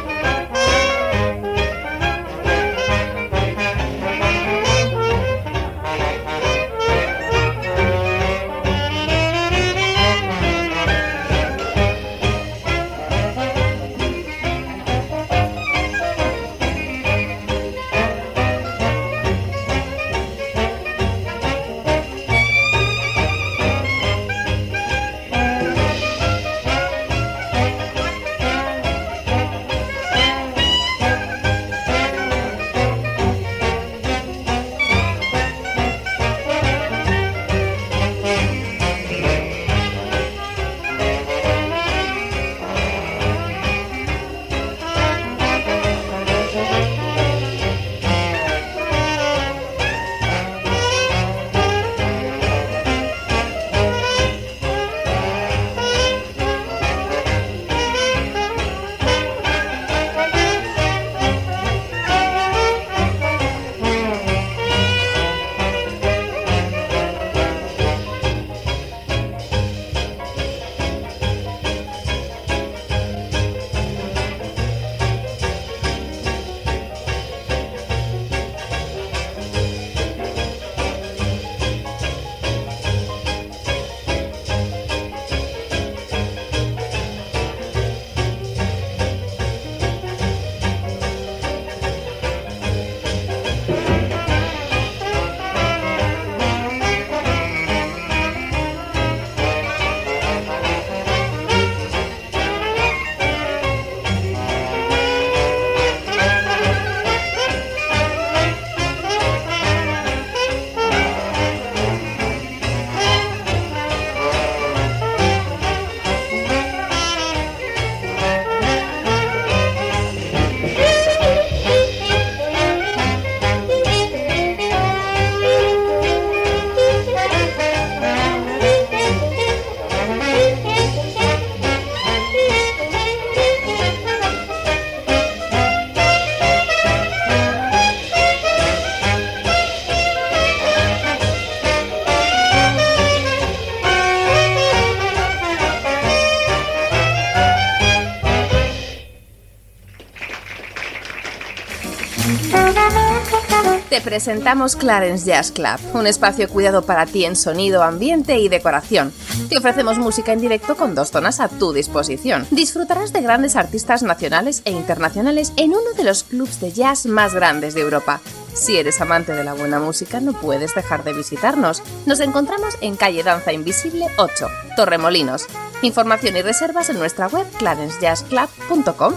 Presentamos 154.17 154.75
Clarence 154.75 155.27
Jazz 155.27 155.51
Club, 155.51 155.77
un 155.93 156.07
espacio 156.07 156.49
cuidado 156.49 156.81
para 156.81 157.05
ti 157.05 157.23
en 157.25 157.35
sonido, 157.35 157.83
ambiente 157.83 158.39
y 158.39 158.49
decoración. 158.49 159.13
Te 159.47 159.59
ofrecemos 159.59 159.99
música 159.99 160.33
en 160.33 160.41
directo 160.41 160.75
con 160.75 160.95
dos 160.95 161.11
zonas 161.11 161.39
a 161.39 161.49
tu 161.49 161.71
disposición. 161.71 162.47
Disfrutarás 162.49 163.13
de 163.13 163.21
grandes 163.21 163.55
artistas 163.55 164.01
nacionales 164.01 164.63
e 164.65 164.71
internacionales 164.71 165.53
en 165.55 165.69
uno 165.69 165.93
de 165.95 166.03
los 166.03 166.23
clubs 166.23 166.59
de 166.59 166.71
jazz 166.71 167.05
más 167.05 167.35
grandes 167.35 167.75
de 167.75 167.81
Europa. 167.81 168.19
Si 168.55 168.77
eres 168.77 168.99
amante 169.01 169.33
de 169.33 169.43
la 169.43 169.53
buena 169.53 169.79
música, 169.79 170.19
no 170.19 170.33
puedes 170.33 170.73
dejar 170.73 171.03
de 171.03 171.13
visitarnos. 171.13 171.83
Nos 172.07 172.19
encontramos 172.19 172.75
en 172.81 172.95
calle 172.95 173.21
Danza 173.21 173.53
Invisible 173.53 174.07
8, 174.17 174.47
Torremolinos. 174.75 175.45
Información 175.83 176.35
y 176.37 176.41
reservas 176.41 176.89
en 176.89 176.97
nuestra 176.97 177.27
web 177.27 177.45
clarencejazzclub.com. 177.59 179.13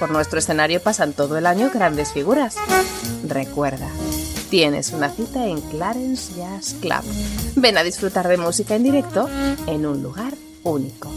Por 0.00 0.10
nuestro 0.10 0.40
escenario 0.40 0.82
pasan 0.82 1.12
todo 1.12 1.38
el 1.38 1.46
año 1.46 1.70
grandes 1.72 2.12
figuras. 2.12 2.56
Recuerda, 3.22 3.86
tienes 4.50 4.92
una 4.92 5.08
cita 5.08 5.46
en 5.46 5.60
Clarence 5.60 6.34
Jazz 6.34 6.74
Club. 6.80 7.04
Ven 7.54 7.78
a 7.78 7.84
disfrutar 7.84 8.26
de 8.26 8.36
música 8.36 8.74
en 8.74 8.82
directo 8.82 9.28
en 9.66 9.86
un 9.86 10.02
lugar 10.02 10.34
único. 10.64 11.08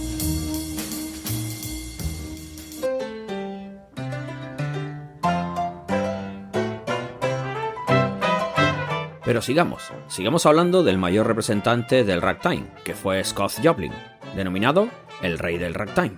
Pero 9.25 9.41
sigamos, 9.41 9.91
sigamos 10.09 10.45
hablando 10.45 10.83
del 10.83 10.99
mayor 10.99 11.25
representante 11.25 12.03
del 12.03 12.21
ragtime, 12.21 12.67
que 12.83 12.93
fue 12.93 13.23
Scott 13.23 13.53
Joplin, 13.63 13.93
denominado 14.35 14.89
el 15.23 15.39
rey 15.39 15.57
del 15.57 15.73
ragtime. 15.73 16.17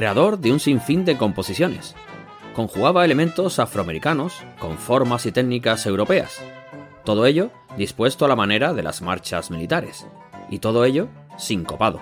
Creador 0.00 0.38
de 0.38 0.50
un 0.50 0.60
sinfín 0.60 1.04
de 1.04 1.18
composiciones, 1.18 1.94
conjugaba 2.54 3.04
elementos 3.04 3.58
afroamericanos 3.58 4.32
con 4.58 4.78
formas 4.78 5.26
y 5.26 5.30
técnicas 5.30 5.84
europeas, 5.84 6.42
todo 7.04 7.26
ello 7.26 7.50
dispuesto 7.76 8.24
a 8.24 8.28
la 8.28 8.34
manera 8.34 8.72
de 8.72 8.82
las 8.82 9.02
marchas 9.02 9.50
militares, 9.50 10.06
y 10.48 10.60
todo 10.60 10.86
ello 10.86 11.08
sincopado. 11.36 12.00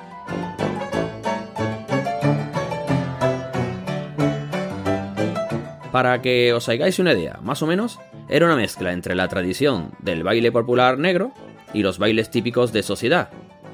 Para 5.91 6.23
que 6.23 6.53
os 6.53 6.69
hagáis 6.69 7.01
una 7.01 7.15
idea, 7.15 7.41
más 7.43 7.63
o 7.63 7.67
menos, 7.67 7.99
era 8.29 8.47
una 8.47 8.55
mezcla 8.55 8.93
entre 8.93 9.17
la 9.17 9.27
tradición 9.27 9.91
del 9.99 10.23
baile 10.23 10.53
popular 10.53 10.99
negro 10.99 11.33
y 11.75 11.83
los 11.83 11.99
bailes 11.99 12.31
típicos 12.31 12.73
de 12.73 12.85
sociedad. 12.85 13.31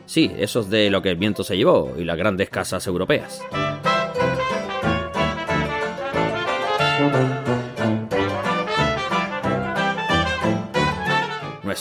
Sí, 0.06 0.32
esos 0.38 0.70
de 0.70 0.88
lo 0.88 1.02
que 1.02 1.10
el 1.10 1.16
viento 1.16 1.44
se 1.44 1.58
llevó 1.58 1.92
y 1.98 2.04
las 2.04 2.16
grandes 2.16 2.48
casas 2.48 2.86
europeas. 2.86 3.42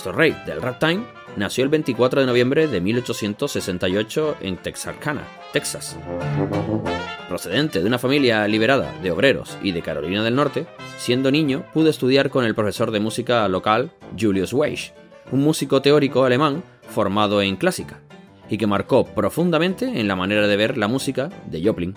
Nuestro 0.04 0.20
rey 0.20 0.36
del 0.46 0.62
ragtime 0.62 1.06
nació 1.38 1.64
el 1.64 1.70
24 1.70 2.20
de 2.20 2.28
noviembre 2.28 2.68
de 2.68 2.82
1868 2.82 4.36
en 4.42 4.58
Texarkana, 4.58 5.26
Texas. 5.54 5.98
Procedente 7.30 7.80
de 7.80 7.88
una 7.88 7.98
familia 7.98 8.46
liberada 8.50 8.94
de 9.02 9.12
obreros 9.12 9.58
y 9.64 9.72
de 9.72 9.82
Carolina 9.82 10.22
del 10.22 10.36
Norte, 10.36 10.68
siendo 10.98 11.32
niño 11.32 11.64
pudo 11.74 11.90
estudiar 11.90 12.30
con 12.30 12.44
el 12.44 12.54
profesor 12.54 12.92
de 12.92 13.00
música 13.00 13.48
local 13.48 13.92
Julius 14.20 14.52
Weich, 14.52 14.92
un 15.32 15.40
músico 15.40 15.82
teórico 15.82 16.26
alemán 16.26 16.66
formado 16.90 17.42
en 17.42 17.56
clásica, 17.56 18.02
y 18.50 18.58
que 18.58 18.68
marcó 18.68 19.06
profundamente 19.06 20.02
en 20.02 20.10
la 20.10 20.18
manera 20.18 20.48
de 20.48 20.58
ver 20.58 20.78
la 20.78 20.90
música 20.90 21.30
de 21.46 21.64
Joplin. 21.64 21.96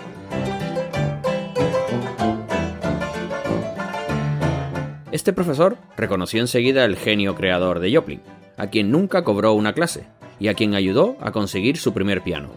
Este 5.13 5.33
profesor 5.33 5.79
reconoció 5.97 6.41
enseguida 6.41 6.85
el 6.85 6.97
genio 6.97 7.37
creador 7.37 7.79
de 7.79 7.95
Joplin, 7.95 8.23
a 8.57 8.67
quien 8.67 8.91
nunca 8.91 9.23
cobró 9.23 9.53
una 9.53 9.73
clase 9.73 10.09
y 10.41 10.49
a 10.49 10.55
quien 10.55 10.75
ayudó 10.75 11.17
a 11.21 11.31
conseguir 11.31 11.77
su 11.77 11.95
primer 11.95 12.23
piano. 12.23 12.51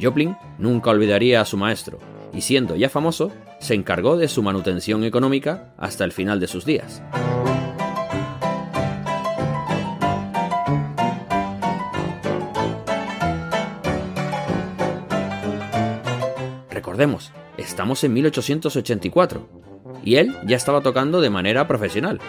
Joplin 0.00 0.36
nunca 0.58 0.90
olvidaría 0.90 1.40
a 1.40 1.46
su 1.46 1.56
maestro, 1.56 1.98
y 2.34 2.42
siendo 2.42 2.76
ya 2.76 2.90
famoso, 2.90 3.32
se 3.58 3.72
encargó 3.72 4.18
de 4.18 4.28
su 4.28 4.42
manutención 4.42 5.02
económica 5.02 5.72
hasta 5.78 6.04
el 6.04 6.12
final 6.12 6.40
de 6.40 6.46
sus 6.46 6.66
días. 6.66 7.02
Recordemos, 16.68 17.32
estamos 17.56 18.04
en 18.04 18.12
1884, 18.12 19.62
y 20.02 20.16
él 20.16 20.36
ya 20.46 20.56
estaba 20.56 20.82
tocando 20.82 21.20
de 21.20 21.30
manera 21.30 21.66
profesional, 21.68 22.20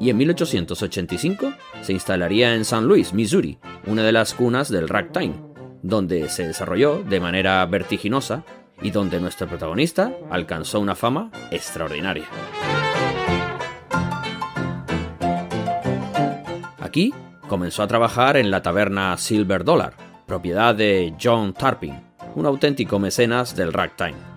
y 0.00 0.10
en 0.10 0.16
1885 0.16 1.52
se 1.82 1.92
instalaría 1.92 2.54
en 2.54 2.62
St. 2.62 2.82
Louis, 2.82 3.12
Missouri, 3.12 3.58
una 3.86 4.02
de 4.02 4.12
las 4.12 4.34
cunas 4.34 4.70
del 4.70 4.88
ragtime, 4.88 5.34
donde 5.82 6.28
se 6.28 6.46
desarrolló 6.46 7.02
de 7.02 7.20
manera 7.20 7.64
vertiginosa 7.66 8.44
y 8.80 8.90
donde 8.90 9.20
nuestro 9.20 9.48
protagonista 9.48 10.12
alcanzó 10.30 10.80
una 10.80 10.94
fama 10.94 11.30
extraordinaria. 11.50 12.26
Aquí 16.78 17.12
comenzó 17.48 17.82
a 17.82 17.88
trabajar 17.88 18.36
en 18.36 18.50
la 18.50 18.62
taberna 18.62 19.16
Silver 19.16 19.64
Dollar, 19.64 19.94
propiedad 20.26 20.74
de 20.74 21.14
John 21.20 21.52
Tarpin, 21.54 22.00
un 22.34 22.46
auténtico 22.46 22.98
mecenas 22.98 23.56
del 23.56 23.72
ragtime. 23.72 24.27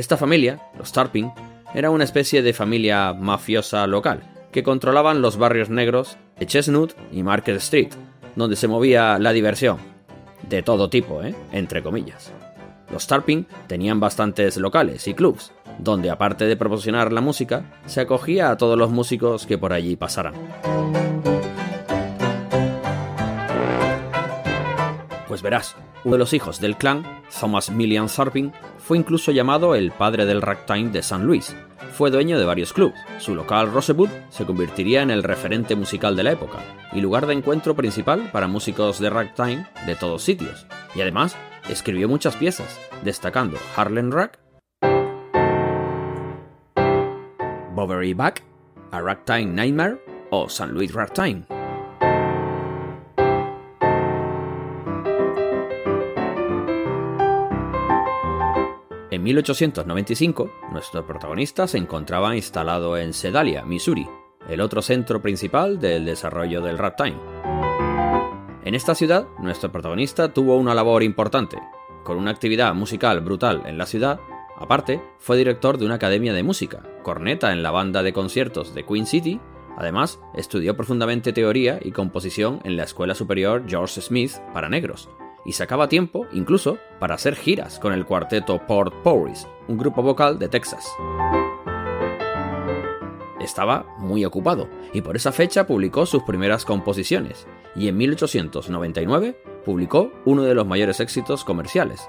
Esta 0.00 0.16
familia, 0.16 0.58
los 0.78 0.92
Tarpin, 0.92 1.30
era 1.74 1.90
una 1.90 2.04
especie 2.04 2.40
de 2.40 2.54
familia 2.54 3.12
mafiosa 3.12 3.86
local 3.86 4.22
que 4.50 4.62
controlaban 4.62 5.20
los 5.20 5.36
barrios 5.36 5.68
negros 5.68 6.16
de 6.38 6.46
Chestnut 6.46 6.94
y 7.12 7.22
Market 7.22 7.56
Street, 7.56 7.90
donde 8.34 8.56
se 8.56 8.66
movía 8.66 9.18
la 9.18 9.34
diversión. 9.34 9.76
De 10.48 10.62
todo 10.62 10.88
tipo, 10.88 11.22
¿eh? 11.22 11.34
Entre 11.52 11.82
comillas. 11.82 12.32
Los 12.90 13.06
Tarpin 13.06 13.46
tenían 13.66 14.00
bastantes 14.00 14.56
locales 14.56 15.06
y 15.06 15.12
clubs, 15.12 15.52
donde 15.78 16.08
aparte 16.08 16.46
de 16.46 16.56
proporcionar 16.56 17.12
la 17.12 17.20
música, 17.20 17.70
se 17.84 18.00
acogía 18.00 18.50
a 18.50 18.56
todos 18.56 18.78
los 18.78 18.90
músicos 18.90 19.44
que 19.44 19.58
por 19.58 19.74
allí 19.74 19.96
pasaran. 19.96 20.32
Pues 25.28 25.42
verás, 25.42 25.76
uno 26.04 26.14
de 26.14 26.18
los 26.18 26.32
hijos 26.32 26.60
del 26.60 26.76
clan, 26.76 27.04
Thomas 27.38 27.70
Millian 27.70 28.08
Tarpin, 28.08 28.52
fue 28.78 28.98
incluso 28.98 29.32
llamado 29.32 29.74
el 29.74 29.90
padre 29.92 30.26
del 30.26 30.42
ragtime 30.42 30.90
de 30.90 31.00
St. 31.00 31.22
Louis. 31.22 31.54
Fue 31.92 32.10
dueño 32.10 32.38
de 32.38 32.44
varios 32.44 32.72
clubs. 32.72 32.94
Su 33.18 33.34
local 33.34 33.70
Rosebud 33.72 34.08
se 34.30 34.46
convertiría 34.46 35.02
en 35.02 35.10
el 35.10 35.22
referente 35.22 35.76
musical 35.76 36.16
de 36.16 36.22
la 36.22 36.32
época 36.32 36.58
y 36.92 37.00
lugar 37.00 37.26
de 37.26 37.34
encuentro 37.34 37.74
principal 37.74 38.30
para 38.32 38.48
músicos 38.48 38.98
de 38.98 39.10
ragtime 39.10 39.66
de 39.86 39.96
todos 39.96 40.22
sitios. 40.22 40.66
Y 40.94 41.02
además, 41.02 41.36
escribió 41.68 42.08
muchas 42.08 42.36
piezas, 42.36 42.78
destacando 43.04 43.58
Harlem 43.76 44.10
Rag, 44.10 44.38
Bowery 47.74 48.14
Back, 48.14 48.42
A 48.92 49.00
Ragtime 49.00 49.46
Nightmare 49.46 49.98
o 50.30 50.46
St. 50.46 50.72
Louis 50.72 50.92
Ragtime. 50.92 51.59
En 59.10 59.24
1895, 59.24 60.52
nuestro 60.70 61.04
protagonista 61.04 61.66
se 61.66 61.78
encontraba 61.78 62.36
instalado 62.36 62.96
en 62.96 63.12
Sedalia, 63.12 63.64
Missouri, 63.64 64.06
el 64.48 64.60
otro 64.60 64.82
centro 64.82 65.20
principal 65.20 65.80
del 65.80 66.04
desarrollo 66.04 66.60
del 66.60 66.78
ragtime. 66.78 67.18
En 68.64 68.76
esta 68.76 68.94
ciudad, 68.94 69.26
nuestro 69.40 69.72
protagonista 69.72 70.32
tuvo 70.32 70.56
una 70.56 70.76
labor 70.76 71.02
importante. 71.02 71.58
Con 72.04 72.18
una 72.18 72.30
actividad 72.30 72.72
musical 72.72 73.20
brutal 73.20 73.64
en 73.66 73.78
la 73.78 73.86
ciudad, 73.86 74.20
aparte, 74.56 75.02
fue 75.18 75.36
director 75.36 75.76
de 75.76 75.86
una 75.86 75.96
academia 75.96 76.32
de 76.32 76.44
música, 76.44 76.84
corneta 77.02 77.52
en 77.52 77.64
la 77.64 77.72
banda 77.72 78.04
de 78.04 78.12
conciertos 78.12 78.76
de 78.76 78.86
Queen 78.86 79.06
City, 79.06 79.40
además, 79.76 80.20
estudió 80.36 80.76
profundamente 80.76 81.32
teoría 81.32 81.80
y 81.82 81.90
composición 81.90 82.60
en 82.62 82.76
la 82.76 82.84
Escuela 82.84 83.16
Superior 83.16 83.64
George 83.66 84.00
Smith 84.02 84.34
para 84.54 84.68
negros, 84.68 85.08
y 85.44 85.52
sacaba 85.52 85.88
tiempo, 85.88 86.26
incluso, 86.32 86.78
para 86.98 87.14
hacer 87.14 87.36
giras 87.36 87.78
con 87.78 87.92
el 87.92 88.04
cuarteto 88.04 88.66
Port 88.66 88.94
Porris, 89.02 89.46
un 89.68 89.78
grupo 89.78 90.02
vocal 90.02 90.38
de 90.38 90.48
Texas. 90.48 90.86
Estaba 93.40 93.86
muy 93.98 94.24
ocupado 94.24 94.68
y 94.92 95.00
por 95.00 95.16
esa 95.16 95.32
fecha 95.32 95.66
publicó 95.66 96.04
sus 96.04 96.22
primeras 96.24 96.64
composiciones 96.64 97.46
y 97.74 97.88
en 97.88 97.96
1899 97.96 99.42
publicó 99.64 100.12
uno 100.24 100.42
de 100.42 100.54
los 100.54 100.66
mayores 100.66 101.00
éxitos 101.00 101.44
comerciales, 101.44 102.08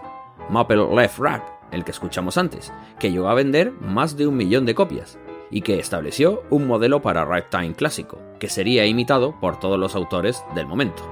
Maple 0.50 0.88
Left 0.94 1.20
Rag, 1.20 1.44
el 1.72 1.86
que 1.86 1.92
escuchamos 1.92 2.38
antes, 2.38 2.74
que 3.00 3.12
llegó 3.12 3.30
a 3.30 3.34
vender 3.34 3.72
más 3.72 4.18
de 4.18 4.28
un 4.28 4.36
millón 4.36 4.66
de 4.66 4.76
copias 4.76 5.18
y 5.50 5.62
que 5.62 5.80
estableció 5.80 6.44
un 6.50 6.68
modelo 6.68 7.02
para 7.02 7.26
ragtime 7.26 7.74
clásico, 7.74 8.20
que 8.40 8.50
sería 8.50 8.86
imitado 8.86 9.40
por 9.40 9.60
todos 9.60 9.80
los 9.80 9.96
autores 9.96 10.44
del 10.56 10.68
momento. 10.68 11.04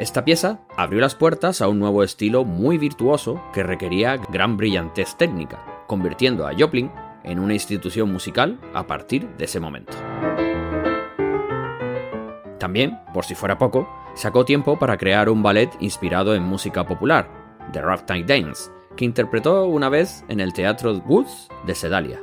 Esta 0.00 0.24
pieza 0.24 0.60
abrió 0.78 0.98
las 0.98 1.14
puertas 1.14 1.60
a 1.60 1.68
un 1.68 1.78
nuevo 1.78 2.02
estilo 2.02 2.46
muy 2.46 2.78
virtuoso 2.78 3.38
que 3.52 3.62
requería 3.62 4.16
gran 4.16 4.56
brillantez 4.56 5.14
técnica, 5.14 5.84
convirtiendo 5.86 6.46
a 6.46 6.52
Joplin 6.58 6.90
en 7.22 7.38
una 7.38 7.52
institución 7.52 8.10
musical 8.10 8.58
a 8.72 8.86
partir 8.86 9.28
de 9.36 9.44
ese 9.44 9.60
momento. 9.60 9.92
También, 12.58 12.98
por 13.12 13.26
si 13.26 13.34
fuera 13.34 13.58
poco, 13.58 13.90
sacó 14.14 14.46
tiempo 14.46 14.78
para 14.78 14.96
crear 14.96 15.28
un 15.28 15.42
ballet 15.42 15.68
inspirado 15.80 16.34
en 16.34 16.44
música 16.44 16.86
popular, 16.86 17.28
The 17.70 17.82
Ragtime 17.82 18.24
Dance, 18.24 18.70
que 18.96 19.04
interpretó 19.04 19.66
una 19.66 19.90
vez 19.90 20.24
en 20.28 20.40
el 20.40 20.54
Teatro 20.54 20.94
Woods 20.94 21.48
de 21.66 21.74
Sedalia. 21.74 22.22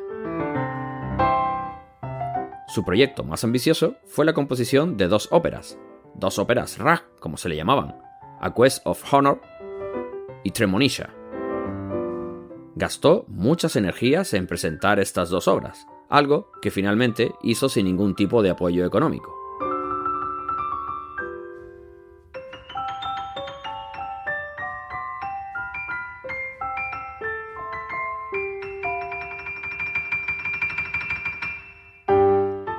Su 2.67 2.83
proyecto 2.83 3.23
más 3.23 3.43
ambicioso 3.43 3.97
fue 4.07 4.25
la 4.25 4.33
composición 4.33 4.97
de 4.97 5.07
dos 5.07 5.27
óperas, 5.31 5.77
dos 6.17 6.39
óperas 6.39 6.77
rag, 6.77 7.03
como 7.19 7.37
se 7.37 7.49
le 7.49 7.55
llamaban, 7.55 7.95
A 8.39 8.53
Quest 8.53 8.85
of 8.85 9.13
Honor 9.13 9.41
y 10.43 10.51
Tremonisha. 10.51 11.09
Gastó 12.75 13.25
muchas 13.27 13.75
energías 13.75 14.33
en 14.33 14.45
presentar 14.45 14.99
estas 14.99 15.29
dos 15.29 15.47
obras, 15.47 15.87
algo 16.09 16.51
que 16.61 16.71
finalmente 16.71 17.33
hizo 17.41 17.69
sin 17.69 17.85
ningún 17.85 18.15
tipo 18.15 18.41
de 18.41 18.51
apoyo 18.51 18.85
económico. 18.85 19.33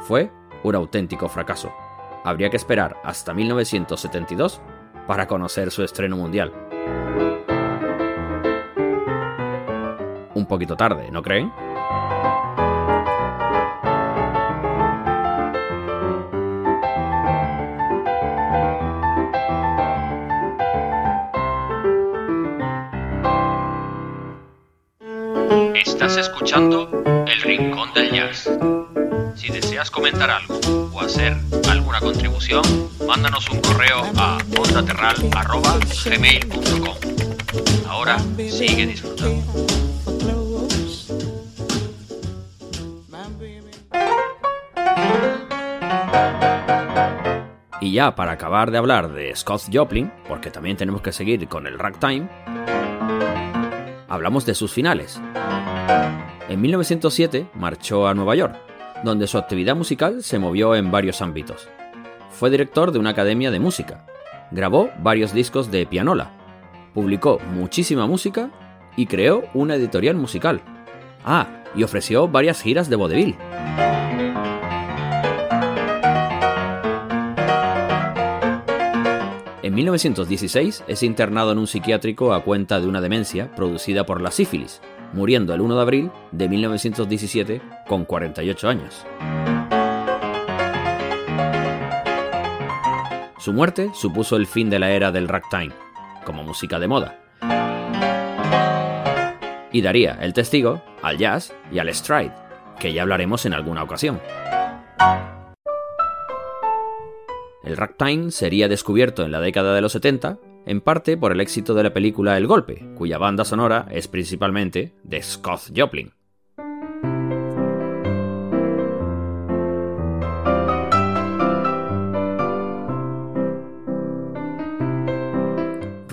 Fue 0.07 0.33
un 0.63 0.75
auténtico 0.75 1.29
fracaso. 1.29 1.71
Habría 2.29 2.51
que 2.51 2.59
esperar 2.59 2.95
hasta 3.05 3.33
1972 3.33 4.61
para 5.07 5.27
conocer 5.27 5.71
su 5.71 5.83
estreno 5.83 6.19
mundial. 6.19 6.53
Un 10.35 10.45
poquito 10.47 10.77
tarde, 10.77 11.11
¿no 11.11 11.23
creen? 11.23 11.51
Estás 25.75 26.19
escuchando 26.19 26.91
El 27.27 27.41
Rincón 27.41 27.95
del 27.95 28.13
Jazz. 28.13 28.51
Si 29.35 29.49
deseas 29.51 29.91
comentar 29.91 30.29
algo 30.29 30.61
o 30.93 31.01
hacer 31.01 31.35
alguna 31.89 32.01
contribución, 32.01 32.63
mándanos 33.07 33.49
un 33.49 33.61
correo 33.61 34.03
a 34.17 34.37
ondaterral.gmail.com. 34.59 36.97
Ahora 37.89 38.19
sigue 38.37 38.87
disfrutando. 38.87 39.43
Y 47.81 47.93
ya 47.93 48.15
para 48.15 48.33
acabar 48.33 48.71
de 48.71 48.77
hablar 48.77 49.11
de 49.13 49.35
Scott 49.35 49.63
Joplin, 49.73 50.13
porque 50.29 50.51
también 50.51 50.77
tenemos 50.77 51.01
que 51.01 51.13
seguir 51.13 51.49
con 51.49 51.67
el 51.67 51.79
ragtime, 51.79 52.29
hablamos 54.09 54.45
de 54.45 54.55
sus 54.55 54.71
finales. 54.73 55.19
En 56.51 56.61
1907 56.61 57.49
marchó 57.55 58.07
a 58.07 58.13
Nueva 58.13 58.35
York, 58.35 58.55
donde 59.05 59.27
su 59.27 59.39
actividad 59.39 59.75
musical 59.75 60.23
se 60.23 60.39
movió 60.39 60.75
en 60.75 60.91
varios 60.91 61.23
ámbitos. 61.23 61.67
Fue 62.31 62.51
director 62.51 62.93
de 62.93 62.99
una 62.99 63.11
academia 63.11 63.51
de 63.51 63.61
música, 63.61 64.07
grabó 64.51 64.91
varios 65.03 65.33
discos 65.33 65.71
de 65.71 65.87
pianola, 65.87 66.33
publicó 66.95 67.39
muchísima 67.53 68.07
música 68.07 68.51
y 68.97 69.07
creó 69.07 69.45
una 69.55 69.75
editorial 69.75 70.17
musical. 70.17 70.61
Ah, 71.25 71.65
y 71.75 71.83
ofreció 71.83 72.29
varias 72.29 72.63
giras 72.63 72.89
de 72.89 72.97
vodevil. 72.97 73.37
En 79.63 79.75
1916 79.75 80.85
es 80.89 81.03
internado 81.03 81.53
en 81.53 81.59
un 81.59 81.67
psiquiátrico 81.67 82.33
a 82.33 82.43
cuenta 82.43 82.81
de 82.81 82.89
una 82.89 83.01
demencia 83.01 83.55
producida 83.55 84.07
por 84.07 84.21
la 84.21 84.31
sífilis, 84.31 84.81
muriendo 85.13 85.55
el 85.55 85.61
1 85.61 85.77
de 85.77 85.83
abril 85.83 86.11
de 86.33 86.49
1917 86.49 87.61
con 87.87 88.05
48 88.05 88.69
años. 88.69 89.05
Su 93.49 93.55
muerte 93.55 93.91
supuso 93.95 94.37
el 94.37 94.47
fin 94.47 94.69
de 94.69 94.79
la 94.79 94.91
era 94.91 95.11
del 95.11 95.27
ragtime, 95.27 95.73
como 96.27 96.45
música 96.45 96.79
de 96.79 96.87
moda, 96.87 97.19
y 99.73 99.81
daría 99.81 100.19
el 100.21 100.35
testigo 100.35 100.83
al 101.01 101.17
jazz 101.17 101.55
y 101.73 101.79
al 101.79 101.89
stride, 101.95 102.35
que 102.79 102.93
ya 102.93 103.01
hablaremos 103.01 103.47
en 103.47 103.55
alguna 103.55 103.83
ocasión. 103.85 104.21
El 107.65 107.79
ragtime 107.79 108.33
sería 108.33 108.69
descubierto 108.69 109.25
en 109.25 109.33
la 109.33 109.41
década 109.41 109.75
de 109.75 109.81
los 109.81 109.93
70 109.93 110.39
en 110.67 110.83
parte 110.83 111.17
por 111.17 111.33
el 111.33 111.41
éxito 111.41 111.73
de 111.73 111.85
la 111.85 111.95
película 111.95 112.37
El 112.37 112.47
Golpe, 112.47 112.87
cuya 112.97 113.17
banda 113.17 113.47
sonora 113.47 113.87
es 113.91 114.09
principalmente 114.09 114.93
de 115.05 115.23
Scott 115.23 115.73
Joplin. 115.75 116.18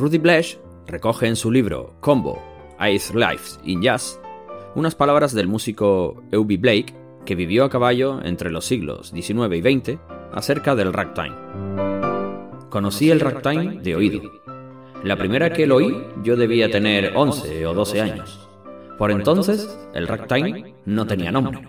Rudy 0.06 0.20
Blesh 0.20 0.60
recoge 0.86 1.26
en 1.26 1.36
su 1.36 1.52
libro 1.52 1.98
Combo, 2.00 2.40
Ice 2.94 3.12
Lives 3.12 3.60
in 3.64 3.82
Jazz, 3.82 4.22
unas 4.76 4.94
palabras 4.94 5.34
del 5.34 5.48
músico 5.48 6.22
Eubie 6.32 6.60
Blake, 6.60 6.94
que 7.26 7.34
vivió 7.34 7.64
a 7.64 7.72
caballo 7.72 8.22
entre 8.24 8.52
los 8.52 8.66
siglos 8.66 9.10
XIX 9.10 9.56
y 9.56 9.62
XX, 9.62 9.98
acerca 10.32 10.76
del 10.76 10.94
ragtime. 10.94 11.34
Conocí 12.70 13.10
el 13.10 13.20
ragtime 13.20 13.82
de 13.82 13.96
oído, 13.96 14.22
la 15.04 15.18
primera 15.18 15.52
que 15.52 15.66
lo 15.66 15.78
oí 15.78 15.98
yo 16.22 16.36
debía 16.36 16.70
tener 16.70 17.14
11 17.16 17.66
o 17.66 17.74
12 17.74 18.02
años. 18.02 18.48
Por 19.00 19.10
entonces, 19.10 19.76
el 19.96 20.08
ragtime 20.08 20.76
no 20.86 21.08
tenía 21.08 21.32
nombre. 21.32 21.68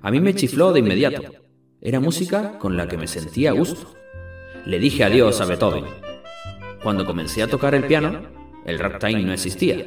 A 0.00 0.10
mí 0.10 0.20
me 0.20 0.34
chifló 0.34 0.72
de 0.72 0.80
inmediato. 0.80 1.20
Era 1.82 2.00
música 2.00 2.58
con 2.58 2.78
la 2.78 2.88
que 2.88 2.96
me 2.96 3.08
sentía 3.08 3.50
a 3.50 3.52
gusto. 3.52 3.92
Le 4.64 4.78
dije 4.78 5.04
adiós 5.04 5.42
a 5.42 5.44
Beethoven. 5.44 6.03
Cuando 6.84 7.06
comencé 7.06 7.42
a 7.42 7.48
tocar 7.48 7.74
el 7.74 7.84
piano, 7.84 8.20
el 8.66 8.78
ragtime 8.78 9.22
no 9.22 9.32
existía, 9.32 9.86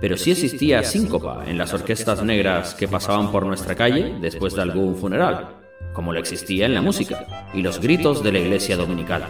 pero 0.00 0.16
sí 0.16 0.30
existía 0.30 0.82
síncopa 0.82 1.44
en 1.46 1.58
las 1.58 1.74
orquestas 1.74 2.22
negras 2.22 2.72
que 2.72 2.88
pasaban 2.88 3.30
por 3.30 3.44
nuestra 3.44 3.74
calle 3.74 4.16
después 4.18 4.54
de 4.54 4.62
algún 4.62 4.96
funeral, 4.96 5.56
como 5.92 6.10
lo 6.10 6.18
existía 6.18 6.64
en 6.64 6.72
la 6.72 6.80
música, 6.80 7.50
y 7.52 7.60
los 7.60 7.78
gritos 7.78 8.22
de 8.22 8.32
la 8.32 8.38
iglesia 8.38 8.78
dominical. 8.78 9.26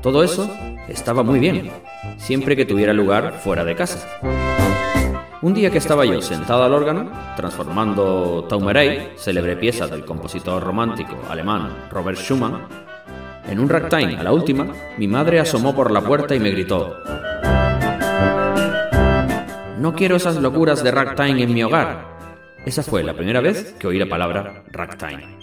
Todo 0.00 0.24
eso 0.24 0.50
estaba 0.88 1.22
muy 1.22 1.38
bien, 1.38 1.70
siempre 2.16 2.56
que 2.56 2.64
tuviera 2.64 2.94
lugar 2.94 3.34
fuera 3.44 3.62
de 3.66 3.76
casa. 3.76 4.08
Un 5.42 5.52
día 5.52 5.70
que 5.70 5.76
estaba 5.76 6.06
yo 6.06 6.22
sentado 6.22 6.64
al 6.64 6.72
órgano, 6.72 7.10
transformando 7.36 8.46
Taumerei, 8.48 9.10
célebre 9.16 9.54
pieza 9.54 9.86
del 9.86 10.06
compositor 10.06 10.62
romántico 10.62 11.14
alemán 11.28 11.88
Robert 11.90 12.18
Schumann, 12.18 12.85
en 13.48 13.60
un 13.60 13.68
ragtime 13.68 14.16
a 14.16 14.22
la 14.22 14.32
última, 14.32 14.66
mi 14.98 15.08
madre 15.08 15.40
asomó 15.40 15.74
por 15.74 15.90
la 15.90 16.00
puerta 16.00 16.34
y 16.34 16.40
me 16.40 16.50
gritó: 16.50 17.02
No 19.78 19.94
quiero 19.94 20.16
esas 20.16 20.36
locuras 20.36 20.82
de 20.82 20.90
ragtime 20.90 21.42
en 21.42 21.54
mi 21.54 21.62
hogar. 21.62 22.16
Esa 22.64 22.82
fue 22.82 23.02
la 23.04 23.14
primera 23.14 23.40
vez 23.40 23.74
que 23.78 23.86
oí 23.86 23.98
la 23.98 24.06
palabra 24.06 24.64
ragtime. 24.72 25.35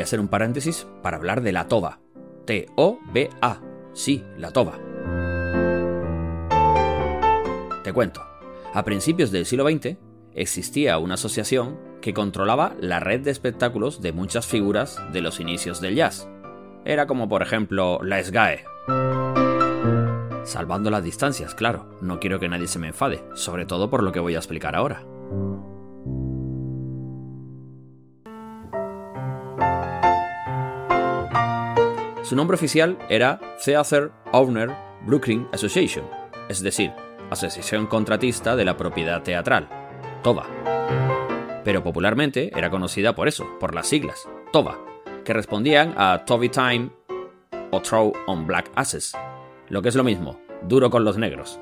Voy 0.00 0.04
a 0.04 0.04
hacer 0.04 0.20
un 0.20 0.28
paréntesis 0.28 0.86
para 1.02 1.18
hablar 1.18 1.42
de 1.42 1.52
la 1.52 1.68
toba. 1.68 2.00
T-O-B-A. 2.46 3.60
Sí, 3.92 4.24
la 4.38 4.50
toba. 4.50 4.78
Te 7.84 7.92
cuento. 7.92 8.22
A 8.72 8.82
principios 8.82 9.30
del 9.30 9.44
siglo 9.44 9.68
XX 9.68 9.98
existía 10.34 10.96
una 10.96 11.14
asociación 11.14 11.78
que 12.00 12.14
controlaba 12.14 12.74
la 12.80 12.98
red 12.98 13.20
de 13.20 13.30
espectáculos 13.30 14.00
de 14.00 14.12
muchas 14.12 14.46
figuras 14.46 14.98
de 15.12 15.20
los 15.20 15.38
inicios 15.38 15.82
del 15.82 15.96
jazz. 15.96 16.26
Era 16.86 17.06
como 17.06 17.28
por 17.28 17.42
ejemplo 17.42 18.00
la 18.02 18.24
SGAE. 18.24 18.64
Salvando 20.44 20.90
las 20.90 21.04
distancias, 21.04 21.54
claro, 21.54 21.90
no 22.00 22.20
quiero 22.20 22.40
que 22.40 22.48
nadie 22.48 22.68
se 22.68 22.78
me 22.78 22.86
enfade, 22.86 23.22
sobre 23.34 23.66
todo 23.66 23.90
por 23.90 24.02
lo 24.02 24.12
que 24.12 24.20
voy 24.20 24.34
a 24.34 24.38
explicar 24.38 24.74
ahora. 24.74 25.04
Su 32.30 32.36
nombre 32.36 32.54
oficial 32.54 32.96
era 33.08 33.40
Theater 33.64 34.12
Owner 34.30 34.70
Brooklyn 35.04 35.48
Association, 35.52 36.04
es 36.48 36.62
decir, 36.62 36.92
Asociación 37.28 37.88
Contratista 37.88 38.54
de 38.54 38.64
la 38.64 38.76
Propiedad 38.76 39.20
Teatral, 39.20 39.68
TOBA. 40.22 40.46
Pero 41.64 41.82
popularmente 41.82 42.56
era 42.56 42.70
conocida 42.70 43.16
por 43.16 43.26
eso, 43.26 43.58
por 43.58 43.74
las 43.74 43.88
siglas, 43.88 44.28
TOBA, 44.52 44.78
que 45.24 45.32
respondían 45.32 45.92
a 45.96 46.24
Toby 46.24 46.50
Time 46.50 46.90
o 47.72 47.82
Throw 47.82 48.12
on 48.28 48.46
Black 48.46 48.70
Asses, 48.76 49.12
lo 49.68 49.82
que 49.82 49.88
es 49.88 49.96
lo 49.96 50.04
mismo, 50.04 50.40
duro 50.62 50.88
con 50.88 51.02
los 51.02 51.18
negros. 51.18 51.58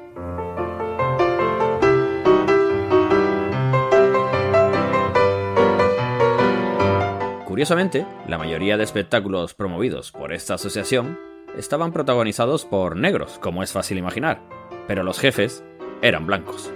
Curiosamente, 7.59 8.07
la 8.29 8.39
mayoría 8.39 8.77
de 8.77 8.85
espectáculos 8.85 9.53
promovidos 9.53 10.13
por 10.13 10.33
esta 10.33 10.55
asociación 10.55 11.19
estaban 11.57 11.91
protagonizados 11.91 12.65
por 12.65 12.95
negros, 12.95 13.41
como 13.41 13.65
es 13.65 13.73
fácil 13.73 13.99
imaginar, 13.99 14.41
pero 14.87 15.03
los 15.03 15.19
jefes 15.19 15.65
eran 16.01 16.25
blancos. 16.25 16.71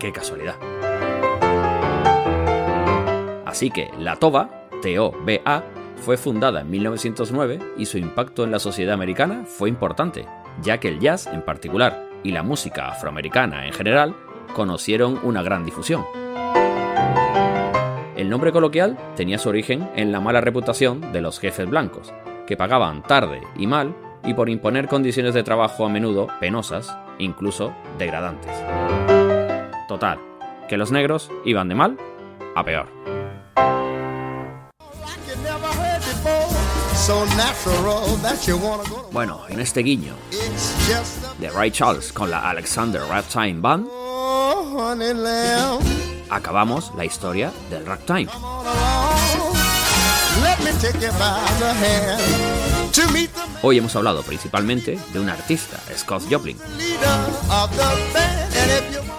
¡Qué 0.00 0.10
casualidad! 0.10 0.56
Así 3.46 3.70
que 3.70 3.92
la 3.96 4.16
TOBA, 4.16 4.50
T-O-B-A, 4.82 5.62
fue 5.98 6.16
fundada 6.16 6.62
en 6.62 6.70
1909 6.70 7.60
y 7.78 7.86
su 7.86 7.98
impacto 7.98 8.42
en 8.42 8.50
la 8.50 8.58
sociedad 8.58 8.94
americana 8.94 9.44
fue 9.46 9.68
importante, 9.68 10.26
ya 10.62 10.78
que 10.78 10.88
el 10.88 10.98
jazz 10.98 11.28
en 11.28 11.42
particular 11.42 12.08
y 12.24 12.32
la 12.32 12.42
música 12.42 12.88
afroamericana 12.88 13.68
en 13.68 13.72
general 13.72 14.16
conocieron 14.52 15.20
una 15.22 15.44
gran 15.44 15.64
difusión. 15.64 16.04
El 18.24 18.30
nombre 18.30 18.52
coloquial 18.52 18.96
tenía 19.16 19.36
su 19.36 19.50
origen 19.50 19.86
en 19.96 20.10
la 20.10 20.18
mala 20.18 20.40
reputación 20.40 21.12
de 21.12 21.20
los 21.20 21.38
jefes 21.38 21.68
blancos, 21.68 22.14
que 22.46 22.56
pagaban 22.56 23.02
tarde 23.02 23.42
y 23.54 23.66
mal 23.66 23.94
y 24.24 24.32
por 24.32 24.48
imponer 24.48 24.88
condiciones 24.88 25.34
de 25.34 25.42
trabajo 25.42 25.84
a 25.84 25.90
menudo 25.90 26.28
penosas, 26.40 26.96
incluso 27.18 27.74
degradantes. 27.98 28.50
Total, 29.88 30.18
que 30.70 30.78
los 30.78 30.90
negros 30.90 31.30
iban 31.44 31.68
de 31.68 31.74
mal 31.74 31.98
a 32.56 32.64
peor. 32.64 32.88
Bueno, 39.12 39.42
en 39.50 39.60
este 39.60 39.80
guiño 39.80 40.14
de 41.38 41.50
Ray 41.50 41.70
Charles 41.70 42.10
con 42.10 42.30
la 42.30 42.48
Alexander 42.48 43.02
Ragtime 43.02 43.60
Band, 43.60 43.86
acabamos 46.34 46.92
la 46.96 47.04
historia 47.04 47.52
del 47.70 47.86
ragtime. 47.86 48.28
Hoy 53.62 53.78
hemos 53.78 53.96
hablado 53.96 54.22
principalmente 54.22 54.98
de 55.12 55.20
un 55.20 55.28
artista, 55.28 55.78
Scott 55.96 56.24
Joplin. 56.30 56.58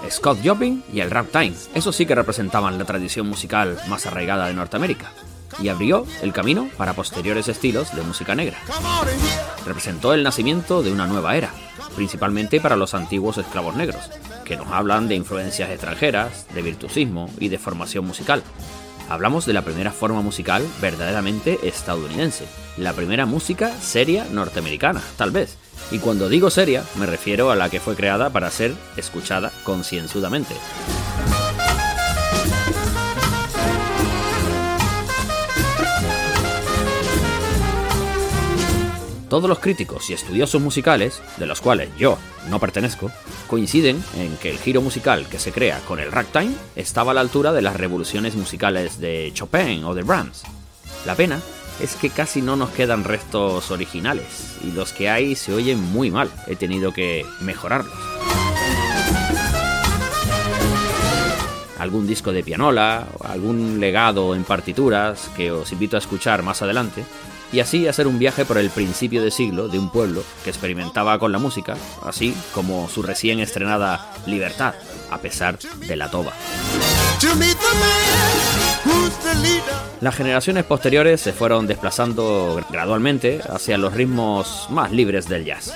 Scott 0.09 0.39
Joplin 0.43 0.83
y 0.91 0.99
el 0.99 1.09
ragtime, 1.09 1.53
eso 1.73 1.91
sí 1.91 2.05
que 2.05 2.15
representaban 2.15 2.77
la 2.77 2.85
tradición 2.85 3.27
musical 3.27 3.79
más 3.87 4.05
arraigada 4.05 4.47
de 4.47 4.53
Norteamérica 4.53 5.11
y 5.59 5.69
abrió 5.69 6.05
el 6.21 6.33
camino 6.33 6.69
para 6.77 6.93
posteriores 6.93 7.47
estilos 7.47 7.95
de 7.95 8.01
música 8.03 8.35
negra. 8.35 8.57
Representó 9.65 10.13
el 10.13 10.23
nacimiento 10.23 10.83
de 10.83 10.91
una 10.91 11.07
nueva 11.07 11.35
era, 11.35 11.51
principalmente 11.95 12.59
para 12.59 12.75
los 12.75 12.93
antiguos 12.93 13.37
esclavos 13.37 13.75
negros, 13.75 14.09
que 14.45 14.55
nos 14.55 14.67
hablan 14.67 15.09
de 15.09 15.15
influencias 15.15 15.69
extranjeras, 15.69 16.47
de 16.53 16.61
virtuosismo 16.61 17.29
y 17.39 17.49
de 17.49 17.57
formación 17.57 18.05
musical. 18.05 18.43
Hablamos 19.09 19.45
de 19.45 19.53
la 19.53 19.63
primera 19.63 19.91
forma 19.91 20.21
musical 20.21 20.65
verdaderamente 20.81 21.59
estadounidense, 21.67 22.45
la 22.77 22.93
primera 22.93 23.25
música 23.25 23.71
seria 23.81 24.25
norteamericana, 24.31 25.01
tal 25.17 25.31
vez. 25.31 25.57
Y 25.91 25.99
cuando 25.99 26.29
digo 26.29 26.49
seria, 26.49 26.83
me 26.97 27.05
refiero 27.05 27.51
a 27.51 27.55
la 27.55 27.69
que 27.69 27.79
fue 27.79 27.95
creada 27.95 28.29
para 28.29 28.49
ser 28.49 28.73
escuchada 28.97 29.51
concienzudamente. 29.63 30.55
Todos 39.29 39.49
los 39.49 39.59
críticos 39.59 40.09
y 40.09 40.13
estudiosos 40.13 40.61
musicales, 40.61 41.21
de 41.37 41.47
los 41.47 41.59
cuales 41.59 41.89
yo 41.97 42.17
no 42.49 42.59
pertenezco, 42.59 43.11
coinciden 43.47 44.03
en 44.17 44.37
que 44.37 44.51
el 44.51 44.59
giro 44.59 44.81
musical 44.81 45.27
que 45.27 45.39
se 45.39 45.51
crea 45.51 45.79
con 45.87 45.99
el 45.99 46.11
ragtime 46.11 46.53
estaba 46.75 47.11
a 47.11 47.13
la 47.15 47.21
altura 47.21 47.51
de 47.51 47.63
las 47.63 47.75
revoluciones 47.75 48.35
musicales 48.35 48.99
de 48.99 49.31
Chopin 49.33 49.83
o 49.83 49.95
de 49.95 50.03
Brahms. 50.03 50.43
La 51.05 51.15
pena 51.15 51.41
es 51.79 51.95
que 51.95 52.11
casi 52.11 52.41
no 52.41 52.55
nos 52.55 52.69
quedan 52.69 53.03
restos 53.03 53.71
originales 53.71 54.57
y 54.63 54.71
los 54.71 54.93
que 54.93 55.09
hay 55.09 55.35
se 55.35 55.53
oyen 55.53 55.81
muy 55.81 56.11
mal. 56.11 56.29
He 56.47 56.55
tenido 56.55 56.93
que 56.93 57.25
mejorarlos. 57.41 57.93
Algún 61.79 62.07
disco 62.07 62.31
de 62.31 62.43
pianola, 62.43 63.07
algún 63.23 63.79
legado 63.79 64.33
en 64.33 64.43
partituras 64.43 65.29
que 65.35 65.51
os 65.51 65.71
invito 65.71 65.97
a 65.97 65.99
escuchar 65.99 66.41
más 66.41 66.61
adelante, 66.61 67.03
y 67.51 67.59
así 67.59 67.87
hacer 67.87 68.07
un 68.07 68.19
viaje 68.19 68.45
por 68.45 68.57
el 68.57 68.69
principio 68.69 69.23
de 69.23 69.31
siglo 69.31 69.67
de 69.67 69.79
un 69.79 69.89
pueblo 69.89 70.23
que 70.43 70.49
experimentaba 70.49 71.19
con 71.19 71.31
la 71.31 71.39
música, 71.39 71.75
así 72.03 72.35
como 72.53 72.89
su 72.89 73.01
recién 73.01 73.39
estrenada 73.39 74.13
libertad, 74.25 74.73
a 75.11 75.17
pesar 75.19 75.57
de 75.59 75.95
la 75.95 76.09
toba. 76.09 76.33
Las 80.01 80.15
generaciones 80.15 80.65
posteriores 80.65 81.21
se 81.21 81.33
fueron 81.33 81.67
desplazando 81.67 82.61
gradualmente 82.69 83.41
hacia 83.49 83.77
los 83.77 83.93
ritmos 83.93 84.67
más 84.69 84.91
libres 84.91 85.27
del 85.27 85.45
jazz. 85.45 85.73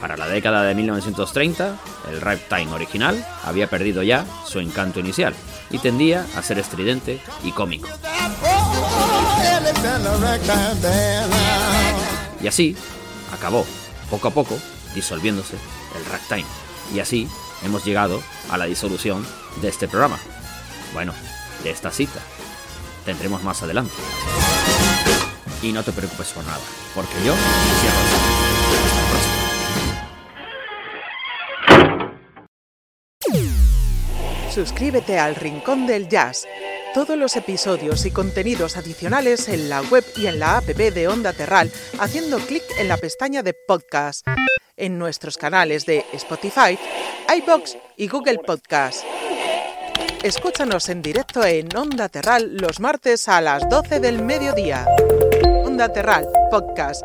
Para 0.00 0.16
la 0.16 0.26
década 0.26 0.64
de 0.64 0.74
1930, 0.74 1.76
el 2.10 2.20
ragtime 2.20 2.72
original 2.72 3.24
había 3.44 3.68
perdido 3.68 4.02
ya 4.02 4.26
su 4.44 4.58
encanto 4.58 4.98
inicial 4.98 5.34
y 5.70 5.78
tendía 5.78 6.26
a 6.36 6.42
ser 6.42 6.58
estridente 6.58 7.20
y 7.44 7.52
cómico. 7.52 7.88
Y 12.40 12.48
así 12.48 12.76
acabó, 13.32 13.64
poco 14.10 14.28
a 14.28 14.30
poco, 14.32 14.58
disolviéndose 14.94 15.56
el 15.96 16.04
ragtime. 16.06 16.46
Y 16.94 17.00
así 17.00 17.28
hemos 17.64 17.84
llegado 17.84 18.22
a 18.50 18.58
la 18.58 18.66
disolución 18.66 19.26
de 19.60 19.68
este 19.68 19.88
programa. 19.88 20.18
Bueno, 20.92 21.12
de 21.62 21.70
esta 21.70 21.90
cita. 21.90 22.20
Tendremos 23.04 23.42
más 23.42 23.62
adelante. 23.62 23.94
Y 25.62 25.72
no 25.72 25.82
te 25.82 25.92
preocupes 25.92 26.28
por 26.28 26.44
nada, 26.44 26.60
porque 26.94 27.14
yo 27.24 27.34
cierro. 27.80 28.42
Suscríbete 34.52 35.18
al 35.18 35.34
Rincón 35.34 35.86
del 35.86 36.08
Jazz. 36.08 36.46
Todos 36.94 37.16
los 37.16 37.36
episodios 37.36 38.04
y 38.04 38.10
contenidos 38.10 38.76
adicionales 38.76 39.48
en 39.48 39.70
la 39.70 39.80
web 39.80 40.04
y 40.16 40.26
en 40.26 40.38
la 40.38 40.58
app 40.58 40.64
de 40.64 41.08
Onda 41.08 41.32
Terral 41.32 41.70
haciendo 41.98 42.38
clic 42.38 42.62
en 42.78 42.88
la 42.88 42.98
pestaña 42.98 43.42
de 43.42 43.54
podcast, 43.54 44.26
en 44.76 44.98
nuestros 44.98 45.38
canales 45.38 45.86
de 45.86 46.04
Spotify, 46.12 46.78
iBox 47.34 47.78
y 47.96 48.08
Google 48.08 48.40
Podcast. 48.40 49.04
Escúchanos 50.22 50.90
en 50.90 51.00
directo 51.00 51.42
en 51.44 51.74
Onda 51.74 52.10
Terral 52.10 52.56
los 52.56 52.78
martes 52.78 53.26
a 53.26 53.40
las 53.40 53.66
12 53.70 53.98
del 53.98 54.22
mediodía. 54.22 54.86
Onda 55.64 55.88
Terral, 55.88 56.28
podcast 56.50 57.04